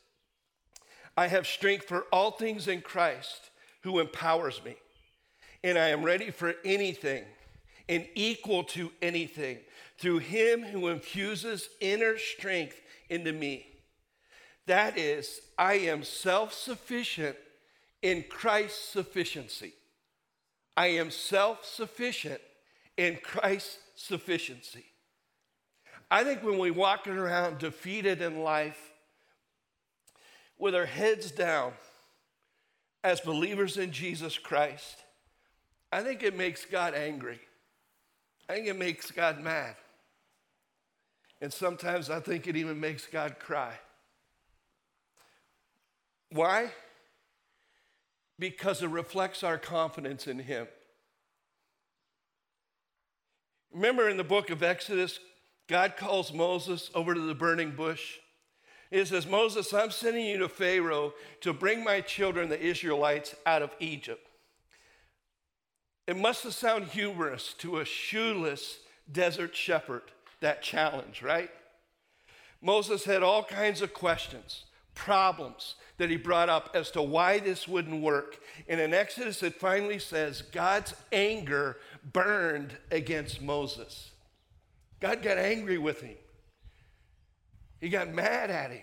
I 1.16 1.26
have 1.26 1.46
strength 1.46 1.86
for 1.86 2.02
all 2.12 2.30
things 2.30 2.68
in 2.68 2.80
Christ 2.80 3.50
who 3.82 3.98
empowers 3.98 4.62
me. 4.64 4.76
And 5.64 5.76
I 5.76 5.88
am 5.88 6.04
ready 6.04 6.30
for 6.30 6.54
anything 6.64 7.24
and 7.88 8.06
equal 8.14 8.62
to 8.64 8.92
anything 9.02 9.58
through 9.98 10.18
him 10.18 10.62
who 10.62 10.88
infuses 10.88 11.68
inner 11.80 12.16
strength 12.16 12.80
into 13.10 13.32
me. 13.32 13.67
That 14.68 14.98
is, 14.98 15.40
I 15.56 15.74
am 15.74 16.02
self 16.02 16.52
sufficient 16.52 17.36
in 18.02 18.22
Christ's 18.28 18.84
sufficiency. 18.90 19.72
I 20.76 20.88
am 20.88 21.10
self 21.10 21.64
sufficient 21.64 22.40
in 22.98 23.16
Christ's 23.22 23.78
sufficiency. 23.96 24.84
I 26.10 26.22
think 26.22 26.42
when 26.42 26.58
we 26.58 26.70
walk 26.70 27.06
around 27.06 27.58
defeated 27.58 28.20
in 28.20 28.42
life, 28.42 28.92
with 30.58 30.74
our 30.74 30.86
heads 30.86 31.30
down 31.30 31.72
as 33.02 33.20
believers 33.20 33.78
in 33.78 33.90
Jesus 33.90 34.36
Christ, 34.36 34.96
I 35.90 36.02
think 36.02 36.22
it 36.22 36.36
makes 36.36 36.66
God 36.66 36.92
angry. 36.92 37.40
I 38.50 38.54
think 38.54 38.66
it 38.66 38.78
makes 38.78 39.10
God 39.10 39.40
mad. 39.40 39.76
And 41.40 41.50
sometimes 41.50 42.10
I 42.10 42.20
think 42.20 42.46
it 42.46 42.56
even 42.56 42.78
makes 42.78 43.06
God 43.06 43.38
cry. 43.38 43.78
Why? 46.30 46.72
Because 48.38 48.82
it 48.82 48.88
reflects 48.88 49.42
our 49.42 49.58
confidence 49.58 50.26
in 50.26 50.38
Him. 50.38 50.68
Remember 53.72 54.08
in 54.08 54.16
the 54.16 54.24
book 54.24 54.50
of 54.50 54.62
Exodus, 54.62 55.18
God 55.68 55.96
calls 55.96 56.32
Moses 56.32 56.90
over 56.94 57.14
to 57.14 57.20
the 57.20 57.34
burning 57.34 57.72
bush 57.72 58.18
it 58.90 59.06
says, 59.06 59.26
Moses, 59.26 59.72
I'm 59.74 59.90
sending 59.90 60.24
you 60.26 60.38
to 60.38 60.48
Pharaoh 60.48 61.12
to 61.42 61.52
bring 61.52 61.84
my 61.84 62.00
children, 62.00 62.48
the 62.48 62.60
Israelites, 62.60 63.34
out 63.44 63.62
of 63.62 63.74
Egypt. 63.80 64.26
It 66.06 66.16
must 66.16 66.44
have 66.44 66.54
sounded 66.54 66.88
humorous 66.90 67.52
to 67.58 67.78
a 67.78 67.84
shoeless 67.84 68.78
desert 69.10 69.54
shepherd, 69.54 70.02
that 70.40 70.62
challenge, 70.62 71.22
right? 71.22 71.50
Moses 72.62 73.04
had 73.04 73.22
all 73.22 73.44
kinds 73.44 73.82
of 73.82 73.92
questions, 73.92 74.64
problems 74.98 75.76
that 75.96 76.10
he 76.10 76.16
brought 76.16 76.48
up 76.48 76.70
as 76.74 76.90
to 76.90 77.00
why 77.00 77.38
this 77.38 77.66
wouldn't 77.66 78.02
work. 78.02 78.38
And 78.68 78.80
in 78.80 78.92
Exodus, 78.92 79.42
it 79.42 79.54
finally 79.54 79.98
says 79.98 80.42
God's 80.42 80.94
anger 81.12 81.78
burned 82.12 82.76
against 82.90 83.40
Moses. 83.40 84.10
God 85.00 85.22
got 85.22 85.38
angry 85.38 85.78
with 85.78 86.00
him. 86.00 86.16
He 87.80 87.88
got 87.88 88.12
mad 88.12 88.50
at 88.50 88.72
him. 88.72 88.82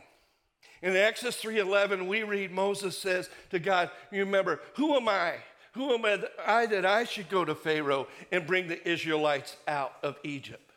In 0.82 0.96
Exodus 0.96 1.42
3:11, 1.42 2.08
we 2.08 2.24
read 2.24 2.52
Moses 2.52 2.98
says 2.98 3.30
to 3.50 3.60
God, 3.60 3.92
you 4.12 4.24
remember, 4.24 4.62
who 4.76 4.96
am 4.96 5.10
I? 5.10 5.36
Who 5.74 5.94
am 5.94 6.06
I 6.46 6.66
that 6.68 6.86
I 6.86 7.04
should 7.04 7.28
go 7.28 7.44
to 7.44 7.54
Pharaoh 7.54 8.08
and 8.32 8.48
bring 8.48 8.68
the 8.68 8.88
Israelites 8.88 9.58
out 9.68 9.94
of 10.04 10.18
Egypt? 10.24 10.72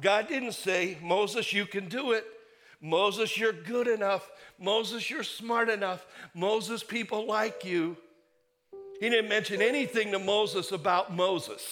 God 0.00 0.28
didn't 0.28 0.52
say, 0.52 0.96
Moses, 1.02 1.52
you 1.52 1.66
can 1.66 1.88
do 1.88 2.12
it. 2.12 2.26
Moses, 2.84 3.38
you're 3.38 3.54
good 3.54 3.88
enough. 3.88 4.30
Moses, 4.58 5.08
you're 5.08 5.22
smart 5.22 5.70
enough. 5.70 6.06
Moses, 6.34 6.84
people 6.84 7.26
like 7.26 7.64
you. 7.64 7.96
He 9.00 9.08
didn't 9.08 9.30
mention 9.30 9.62
anything 9.62 10.12
to 10.12 10.18
Moses 10.18 10.70
about 10.70 11.10
Moses. 11.10 11.66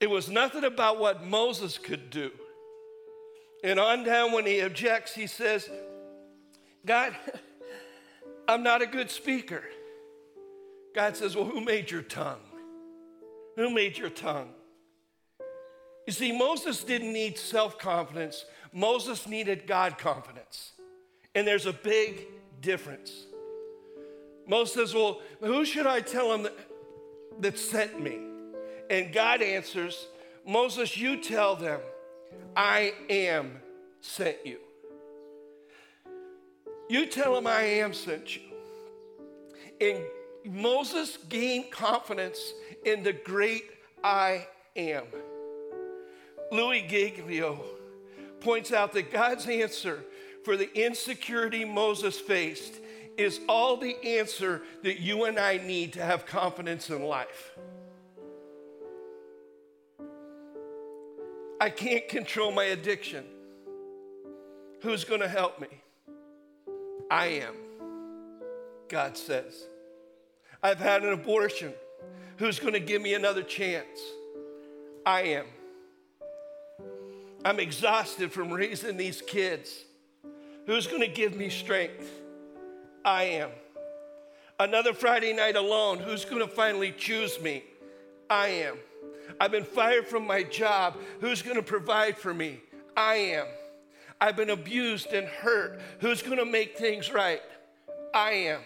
It 0.00 0.10
was 0.10 0.28
nothing 0.28 0.64
about 0.64 1.00
what 1.00 1.24
Moses 1.24 1.78
could 1.78 2.10
do. 2.10 2.30
And 3.64 3.80
on 3.80 4.04
down, 4.04 4.32
when 4.32 4.44
he 4.44 4.60
objects, 4.60 5.14
he 5.14 5.26
says, 5.26 5.66
God, 6.84 7.16
I'm 8.46 8.62
not 8.62 8.82
a 8.82 8.86
good 8.86 9.10
speaker. 9.10 9.64
God 10.94 11.16
says, 11.16 11.34
Well, 11.34 11.46
who 11.46 11.62
made 11.62 11.90
your 11.90 12.02
tongue? 12.02 12.42
Who 13.56 13.70
made 13.70 13.96
your 13.96 14.10
tongue? 14.10 14.50
You 16.06 16.12
see, 16.12 16.36
Moses 16.36 16.82
didn't 16.82 17.12
need 17.12 17.38
self 17.38 17.78
confidence, 17.78 18.44
Moses 18.72 19.26
needed 19.26 19.66
God 19.66 19.98
confidence. 19.98 20.72
And 21.34 21.46
there's 21.46 21.66
a 21.66 21.72
big 21.72 22.26
difference. 22.60 23.26
Moses 24.46 24.74
says, 24.74 24.94
Well, 24.94 25.20
who 25.40 25.64
should 25.64 25.86
I 25.86 26.00
tell 26.00 26.32
him 26.32 26.42
that, 26.44 26.56
that 27.40 27.58
sent 27.58 28.00
me? 28.00 28.18
And 28.90 29.12
God 29.12 29.42
answers, 29.42 30.08
Moses, 30.46 30.96
you 30.96 31.22
tell 31.22 31.56
them. 31.56 31.80
I 32.56 32.92
am 33.08 33.60
sent 34.00 34.36
you. 34.44 34.58
You 36.88 37.06
tell 37.06 37.36
him 37.36 37.46
I 37.46 37.62
am 37.62 37.94
sent 37.94 38.36
you. 38.36 38.42
And 39.80 40.04
Moses 40.44 41.16
gained 41.28 41.70
confidence 41.70 42.52
in 42.84 43.02
the 43.02 43.12
great 43.12 43.64
I 44.04 44.46
am. 44.76 45.04
Louis 46.50 46.86
Giglio 46.88 47.64
points 48.42 48.72
out 48.72 48.92
that 48.92 49.12
God's 49.12 49.46
answer 49.46 50.04
for 50.44 50.56
the 50.56 50.70
insecurity 50.74 51.64
Moses 51.64 52.18
faced 52.18 52.74
is 53.16 53.40
all 53.48 53.76
the 53.76 53.96
answer 54.04 54.62
that 54.82 55.00
you 55.00 55.24
and 55.24 55.38
I 55.38 55.58
need 55.58 55.92
to 55.94 56.02
have 56.02 56.26
confidence 56.26 56.90
in 56.90 57.02
life. 57.02 57.52
I 61.60 61.70
can't 61.70 62.08
control 62.08 62.50
my 62.50 62.64
addiction. 62.64 63.24
Who's 64.80 65.04
going 65.04 65.20
to 65.20 65.28
help 65.28 65.60
me? 65.60 65.68
I 67.08 67.26
am, 67.26 67.54
God 68.88 69.16
says. 69.16 69.64
I've 70.62 70.80
had 70.80 71.04
an 71.04 71.12
abortion. 71.12 71.72
Who's 72.38 72.58
going 72.58 72.72
to 72.72 72.80
give 72.80 73.00
me 73.00 73.14
another 73.14 73.42
chance? 73.42 74.00
I 75.06 75.22
am. 75.22 75.46
I'm 77.44 77.58
exhausted 77.58 78.32
from 78.32 78.52
raising 78.52 78.96
these 78.96 79.20
kids. 79.20 79.72
Who's 80.66 80.86
going 80.86 81.00
to 81.00 81.08
give 81.08 81.34
me 81.34 81.48
strength? 81.48 82.08
I 83.04 83.24
am. 83.24 83.50
Another 84.60 84.92
Friday 84.92 85.32
night 85.32 85.56
alone. 85.56 85.98
Who's 85.98 86.24
going 86.24 86.40
to 86.40 86.46
finally 86.46 86.92
choose 86.92 87.40
me? 87.40 87.64
I 88.30 88.48
am. 88.48 88.76
I've 89.40 89.50
been 89.50 89.64
fired 89.64 90.06
from 90.06 90.26
my 90.26 90.44
job. 90.44 90.96
Who's 91.20 91.42
going 91.42 91.56
to 91.56 91.62
provide 91.62 92.16
for 92.16 92.32
me? 92.32 92.60
I 92.96 93.14
am. 93.14 93.46
I've 94.20 94.36
been 94.36 94.50
abused 94.50 95.12
and 95.12 95.26
hurt. 95.26 95.80
Who's 96.00 96.22
going 96.22 96.38
to 96.38 96.44
make 96.44 96.78
things 96.78 97.12
right? 97.12 97.40
I 98.14 98.30
am. 98.30 98.60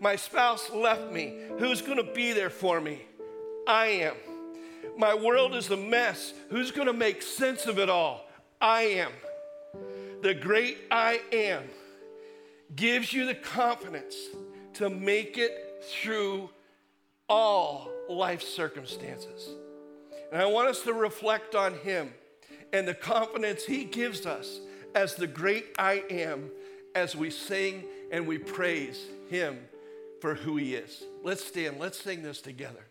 My 0.00 0.16
spouse 0.16 0.70
left 0.70 1.10
me. 1.10 1.38
Who's 1.58 1.80
going 1.80 1.96
to 1.96 2.12
be 2.12 2.32
there 2.32 2.50
for 2.50 2.78
me? 2.78 3.00
I 3.66 3.86
am. 3.86 4.16
My 4.96 5.14
world 5.14 5.54
is 5.54 5.70
a 5.70 5.76
mess. 5.76 6.32
Who's 6.50 6.70
going 6.70 6.86
to 6.86 6.92
make 6.92 7.22
sense 7.22 7.66
of 7.66 7.78
it 7.78 7.88
all? 7.88 8.26
I 8.60 8.82
am. 8.82 9.12
The 10.22 10.34
great 10.34 10.78
I 10.90 11.20
am 11.32 11.64
gives 12.76 13.12
you 13.12 13.26
the 13.26 13.34
confidence 13.34 14.14
to 14.74 14.88
make 14.88 15.36
it 15.36 15.84
through 15.90 16.50
all 17.28 17.90
life 18.08 18.42
circumstances. 18.42 19.48
And 20.32 20.40
I 20.40 20.46
want 20.46 20.68
us 20.68 20.82
to 20.82 20.92
reflect 20.92 21.54
on 21.54 21.74
Him 21.74 22.12
and 22.72 22.86
the 22.86 22.94
confidence 22.94 23.64
He 23.64 23.84
gives 23.84 24.26
us 24.26 24.60
as 24.94 25.14
the 25.14 25.26
great 25.26 25.66
I 25.78 26.04
am 26.10 26.50
as 26.94 27.16
we 27.16 27.30
sing 27.30 27.84
and 28.10 28.26
we 28.26 28.38
praise 28.38 29.06
Him 29.28 29.58
for 30.20 30.34
who 30.34 30.56
He 30.56 30.74
is. 30.74 31.04
Let's 31.22 31.44
stand, 31.44 31.78
let's 31.78 32.00
sing 32.00 32.22
this 32.22 32.40
together. 32.40 32.86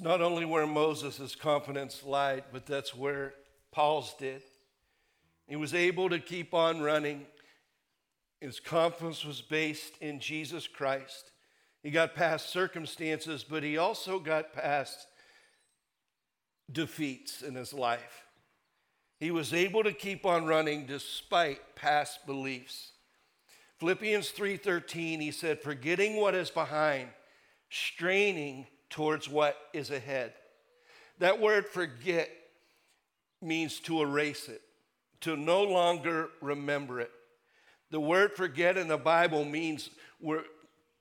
Not 0.00 0.22
only 0.22 0.46
where 0.46 0.66
Moses' 0.66 1.34
confidence 1.34 2.02
lied, 2.02 2.44
but 2.52 2.64
that's 2.64 2.94
where 2.94 3.34
Paul's 3.70 4.14
did. 4.18 4.42
He 5.46 5.56
was 5.56 5.74
able 5.74 6.08
to 6.08 6.18
keep 6.18 6.54
on 6.54 6.80
running. 6.80 7.26
His 8.40 8.60
confidence 8.60 9.24
was 9.24 9.42
based 9.42 9.98
in 10.00 10.18
Jesus 10.18 10.66
Christ. 10.66 11.32
He 11.82 11.90
got 11.90 12.14
past 12.14 12.48
circumstances, 12.48 13.44
but 13.44 13.62
he 13.62 13.76
also 13.76 14.18
got 14.18 14.54
past 14.54 15.06
defeats 16.70 17.42
in 17.42 17.54
his 17.54 17.74
life. 17.74 18.24
He 19.18 19.30
was 19.30 19.52
able 19.52 19.82
to 19.82 19.92
keep 19.92 20.24
on 20.24 20.46
running 20.46 20.86
despite 20.86 21.76
past 21.76 22.24
beliefs. 22.26 22.92
Philippians 23.78 24.30
3:13 24.30 25.20
he 25.20 25.30
said 25.30 25.60
forgetting 25.62 26.16
what 26.16 26.34
is 26.34 26.50
behind 26.50 27.08
straining 27.70 28.66
towards 28.90 29.28
what 29.28 29.56
is 29.72 29.90
ahead. 29.90 30.34
That 31.18 31.40
word 31.40 31.66
forget 31.66 32.30
means 33.40 33.80
to 33.80 34.02
erase 34.02 34.48
it, 34.48 34.60
to 35.22 35.36
no 35.36 35.62
longer 35.62 36.28
remember 36.42 37.00
it. 37.00 37.10
The 37.90 38.00
word 38.00 38.32
forget 38.36 38.76
in 38.76 38.88
the 38.88 38.98
Bible 38.98 39.44
means 39.44 39.90
we're, 40.20 40.44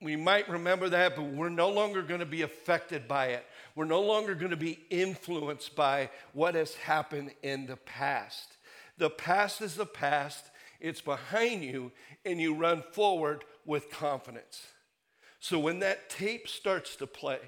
we 0.01 0.15
might 0.15 0.49
remember 0.49 0.89
that, 0.89 1.15
but 1.15 1.23
we're 1.23 1.49
no 1.49 1.69
longer 1.69 2.01
going 2.01 2.21
to 2.21 2.25
be 2.25 2.41
affected 2.41 3.07
by 3.07 3.27
it. 3.27 3.45
We're 3.75 3.85
no 3.85 4.01
longer 4.01 4.35
going 4.35 4.51
to 4.51 4.57
be 4.57 4.79
influenced 4.89 5.75
by 5.75 6.09
what 6.33 6.55
has 6.55 6.75
happened 6.75 7.31
in 7.43 7.65
the 7.65 7.77
past. 7.77 8.57
The 8.97 9.09
past 9.09 9.61
is 9.61 9.75
the 9.75 9.85
past, 9.85 10.45
it's 10.79 11.01
behind 11.01 11.63
you, 11.63 11.91
and 12.25 12.39
you 12.39 12.55
run 12.55 12.83
forward 12.91 13.43
with 13.65 13.91
confidence. 13.91 14.63
So 15.39 15.59
when 15.59 15.79
that 15.79 16.09
tape 16.09 16.47
starts 16.47 16.95
to 16.97 17.07
play 17.07 17.39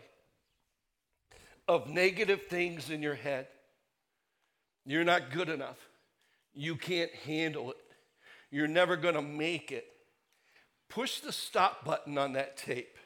of 1.72 1.90
negative 1.90 2.44
things 2.48 2.90
in 2.90 3.02
your 3.02 3.16
head, 3.16 3.48
you're 4.86 5.04
not 5.04 5.32
good 5.32 5.50
enough, 5.50 5.78
you 6.54 6.76
can't 6.76 7.12
handle 7.26 7.72
it, 7.72 7.78
you're 8.50 8.68
never 8.68 8.98
going 8.98 9.16
to 9.16 9.22
make 9.22 9.72
it. 9.72 9.86
Push 10.90 11.22
the 11.22 11.32
stop 11.32 11.86
button 11.86 12.18
on 12.18 12.34
that 12.34 12.58
tape 12.58 12.98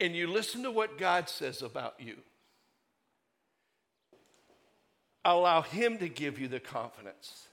and 0.00 0.14
you 0.14 0.26
listen 0.26 0.62
to 0.62 0.70
what 0.70 0.98
God 0.98 1.28
says 1.28 1.62
about 1.62 1.94
you. 1.98 2.16
Allow 5.24 5.62
Him 5.62 5.98
to 5.98 6.08
give 6.08 6.38
you 6.38 6.48
the 6.48 6.60
confidence. 6.60 7.48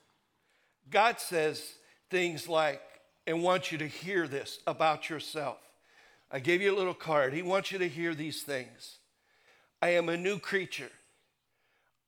God 0.90 1.20
says 1.20 1.62
things 2.10 2.48
like, 2.48 2.82
and 3.28 3.42
wants 3.42 3.72
you 3.72 3.80
to 3.80 3.88
hear 3.88 4.28
this 4.28 4.60
about 4.68 5.10
yourself. 5.10 5.58
I 6.32 6.40
gave 6.40 6.62
you 6.62 6.74
a 6.74 6.78
little 6.78 6.94
card. 6.94 7.34
He 7.34 7.42
wants 7.42 7.72
you 7.72 7.80
to 7.80 7.88
hear 7.88 8.16
these 8.16 8.42
things. 8.44 8.98
I 9.82 9.90
am 9.90 10.10
a 10.10 10.18
new 10.18 10.40
creature. 10.40 10.92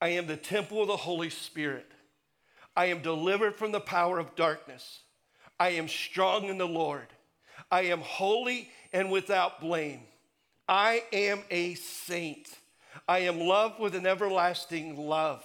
I 0.01 0.09
am 0.09 0.27
the 0.27 0.37
temple 0.37 0.81
of 0.81 0.87
the 0.87 0.97
Holy 0.97 1.29
Spirit. 1.29 1.91
I 2.75 2.85
am 2.85 3.01
delivered 3.01 3.55
from 3.55 3.71
the 3.71 3.79
power 3.79 4.19
of 4.19 4.35
darkness. 4.35 5.01
I 5.59 5.69
am 5.69 5.87
strong 5.87 6.45
in 6.45 6.57
the 6.57 6.67
Lord. 6.67 7.07
I 7.71 7.83
am 7.83 8.01
holy 8.01 8.69
and 8.93 9.11
without 9.11 9.59
blame. 9.59 10.01
I 10.67 11.03
am 11.11 11.41
a 11.49 11.73
saint. 11.75 12.47
I 13.07 13.19
am 13.19 13.39
loved 13.39 13.79
with 13.79 13.95
an 13.95 14.05
everlasting 14.05 14.97
love. 14.97 15.43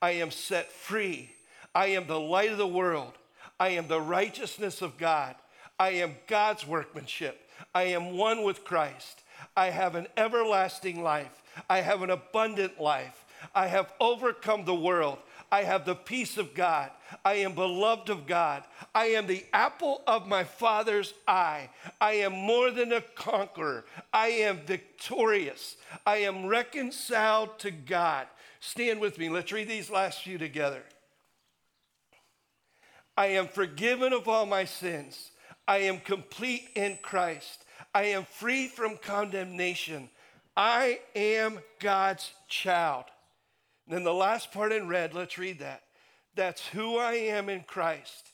I 0.00 0.12
am 0.12 0.30
set 0.30 0.72
free. 0.72 1.30
I 1.74 1.88
am 1.88 2.06
the 2.06 2.20
light 2.20 2.50
of 2.50 2.58
the 2.58 2.66
world. 2.66 3.12
I 3.58 3.70
am 3.70 3.88
the 3.88 4.00
righteousness 4.00 4.80
of 4.80 4.96
God. 4.96 5.34
I 5.78 5.90
am 5.90 6.16
God's 6.26 6.66
workmanship. 6.66 7.38
I 7.74 7.84
am 7.84 8.16
one 8.16 8.42
with 8.42 8.64
Christ. 8.64 9.22
I 9.56 9.70
have 9.70 9.94
an 9.94 10.06
everlasting 10.16 11.02
life. 11.02 11.42
I 11.68 11.80
have 11.80 12.02
an 12.02 12.10
abundant 12.10 12.80
life. 12.80 13.24
I 13.54 13.66
have 13.68 13.92
overcome 14.00 14.64
the 14.64 14.74
world. 14.74 15.18
I 15.52 15.62
have 15.64 15.84
the 15.84 15.94
peace 15.94 16.36
of 16.36 16.54
God. 16.54 16.90
I 17.24 17.34
am 17.34 17.54
beloved 17.54 18.08
of 18.08 18.26
God. 18.26 18.62
I 18.94 19.06
am 19.06 19.26
the 19.26 19.44
apple 19.52 20.02
of 20.06 20.28
my 20.28 20.44
Father's 20.44 21.12
eye. 21.26 21.70
I 22.00 22.12
am 22.12 22.32
more 22.32 22.70
than 22.70 22.92
a 22.92 23.00
conqueror. 23.00 23.84
I 24.12 24.28
am 24.28 24.58
victorious. 24.58 25.76
I 26.06 26.18
am 26.18 26.46
reconciled 26.46 27.58
to 27.60 27.70
God. 27.70 28.28
Stand 28.60 29.00
with 29.00 29.18
me. 29.18 29.28
Let's 29.28 29.50
read 29.50 29.68
these 29.68 29.90
last 29.90 30.22
few 30.22 30.38
together. 30.38 30.82
I 33.16 33.26
am 33.26 33.48
forgiven 33.48 34.12
of 34.12 34.28
all 34.28 34.46
my 34.46 34.64
sins. 34.64 35.32
I 35.70 35.82
am 35.82 36.00
complete 36.00 36.68
in 36.74 36.98
Christ. 37.00 37.64
I 37.94 38.06
am 38.06 38.24
free 38.24 38.66
from 38.66 38.96
condemnation. 38.96 40.10
I 40.56 40.98
am 41.14 41.60
God's 41.78 42.32
child. 42.48 43.04
And 43.86 43.94
then 43.94 44.02
the 44.02 44.12
last 44.12 44.50
part 44.50 44.72
in 44.72 44.88
red, 44.88 45.14
let's 45.14 45.38
read 45.38 45.60
that. 45.60 45.84
That's 46.34 46.66
who 46.66 46.96
I 46.96 47.12
am 47.12 47.48
in 47.48 47.62
Christ. 47.62 48.32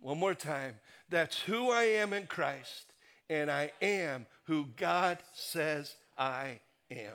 One 0.00 0.18
more 0.18 0.34
time. 0.34 0.74
That's 1.08 1.40
who 1.42 1.70
I 1.70 1.84
am 1.84 2.12
in 2.12 2.26
Christ, 2.26 2.92
and 3.30 3.48
I 3.48 3.70
am 3.80 4.26
who 4.46 4.66
God 4.76 5.18
says 5.34 5.94
I 6.18 6.58
am. 6.90 7.14